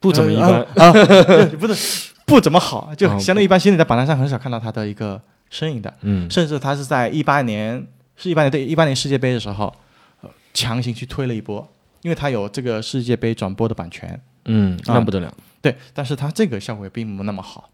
[0.00, 3.58] 不怎么一般，呃啊，对 不是不怎么好，就啊相对一般。
[3.58, 5.20] 现在在榜单上很少看到他的一个
[5.50, 6.30] 身影的，嗯。
[6.30, 7.86] 甚至他是在一八年，
[8.16, 9.74] 是一八年对一八年世界杯的时候，
[10.22, 11.66] 呃强行去推了一波，
[12.02, 15.32] 因为他有这个世界杯转播的版权，嗯，那啊不得了。
[15.60, 17.68] 对，但是他这个效果也并不那么好。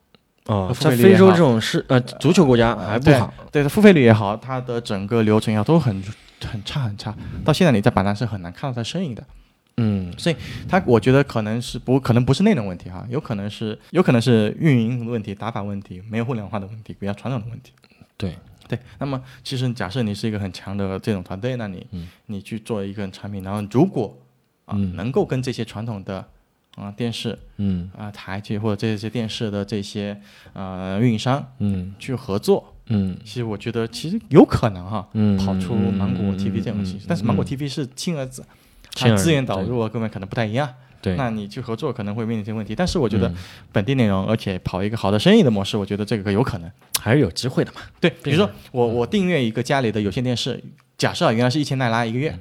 [0.47, 6.03] 哦，付在非洲这种是呃足球国家还不对好，对，它付费率也好，它的整个流程也好，都很
[6.47, 7.14] 很差很差。
[7.45, 9.24] 到现在你在榜单是很难看到它身影的。
[9.76, 10.36] 嗯所以
[10.68, 17.72] 它我觉得可能是不可能不是内容问题哈，有可能是有可能是运营问题、打法问题、没有互联网化的问题、比较传统的问题。
[18.16, 18.36] 对
[18.68, 24.16] 对，那么其实假设你是一个很强的这种团队，那你、嗯你去做一个产品，然后如果
[24.64, 26.24] 啊、嗯能够跟这些传统的
[26.76, 30.18] 啊、电视嗯啊、台剧或者这些电视的这些
[30.53, 33.16] 呃运营商嗯去合作，嗯。
[33.24, 37.47] 其实我觉得其实有可能哈，嗯跑出嗯芒果嗯 TV 这种嗯形式，嗯但是芒果嗯。
[37.47, 38.45] TV 是亲儿子，
[38.95, 40.68] 亲儿子它资源导入啊各位可能不太一样。
[41.03, 43.35] 对，那你去合作可能会面临一些问题，但是我觉得嗯。
[43.72, 46.70] 本地内容，而且跑一个好的生意的模式，我觉得这个有可能。
[47.01, 50.62] 还是有机会的嘛，对，比如说我我订阅一个家里的有线电视，
[50.97, 52.20] 假设啊原来是一千奈拉一个嗯。
[52.20, 52.39] 月，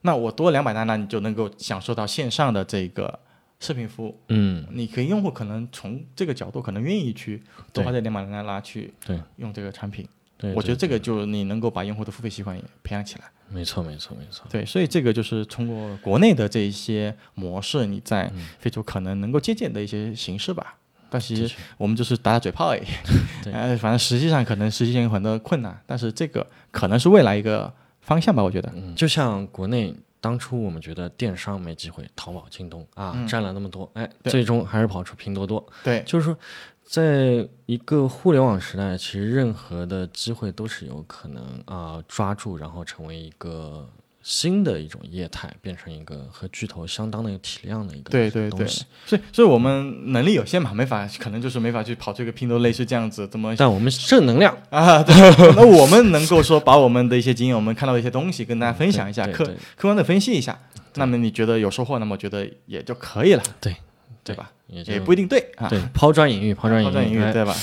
[0.00, 3.18] 那我多两百奈拉，你就能够享受到线上的这个
[3.60, 4.18] 视频服务。
[4.28, 7.42] 嗯你可以用户可能从这个角度可能愿意去
[7.72, 10.06] 多花这两百奈拉去对用这个产品。
[10.36, 13.24] 对，我觉得这个就你能够把用户的付费习惯也培养起来。
[13.50, 20.76] 没错没错没错，对，所以这个就是通过国内的这一些模式，你在嗯非洲可能能够借鉴的一些形式吧。
[21.10, 22.82] 但其实我们就是打打嘴炮而已，
[23.42, 28.70] 对呃，反正实际上可能实际上有很多困难，但是这个可能是未来一个方向吧，我觉得。
[28.76, 35.64] 嗯，就像国内当初我们觉得电商没机会，淘宝、京东啊、嗯占了那么多，哎，最终还是跑出拼多多。
[35.84, 36.36] 对，就是说，
[36.82, 43.88] 在一个互联网时代，其实任何的机会都是有可能啊、抓住，然后成为一个
[44.30, 48.84] 新的一种业态，变成一个和巨头相当的一个体量的一个对对对，东西。
[49.06, 55.14] 所以所以我们能力有限嘛，没法，可能就是没法去跑这个拼多多类似这样子怎么但我们正能量，啊，对，
[55.56, 60.58] 那我们能够说把我们的一些经验，我们看到的一些东西跟大家分享一下，客客观的分析一下，
[60.96, 63.74] 那么你觉得有收获，那么我觉得也就可以了，对
[64.22, 64.50] 对吧？
[64.66, 67.56] 也也不一定对啊，对抛砖引玉，抛砖引玉，对吧？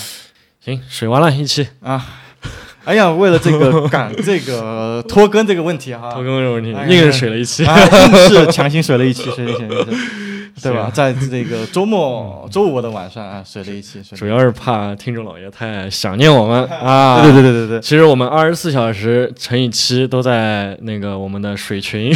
[0.61, 1.67] 行，水完了一期，
[2.85, 7.65] 哎呀，为了这个 赶这个拖更这个问题哈，拖更这个问题，硬是水了一期。
[8.27, 9.63] 是强行水了一期，水了一期，
[10.63, 10.89] 对吧？
[10.93, 17.21] 在这个周末周五的晚上啊，水了一期，主要是怕听众老爷太想念我们 啊。
[17.21, 22.15] 对对对对对对，其实我们二十四小时乘以七都在那个我们的水群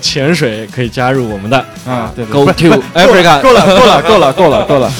[0.00, 3.40] 潜水，可以加入我们的啊，对对 Go to Africa。
[3.40, 4.92] 够了够了够了够了够了，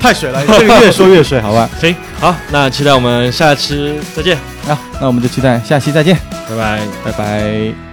[0.00, 1.68] 太水了， 这个越说越水，好吧？
[1.80, 4.36] 行，好，那期待我们下期再见，
[4.68, 6.16] 啊，那我们就期待下期再见，
[6.48, 6.80] 拜拜。
[7.04, 7.87] 拜拜。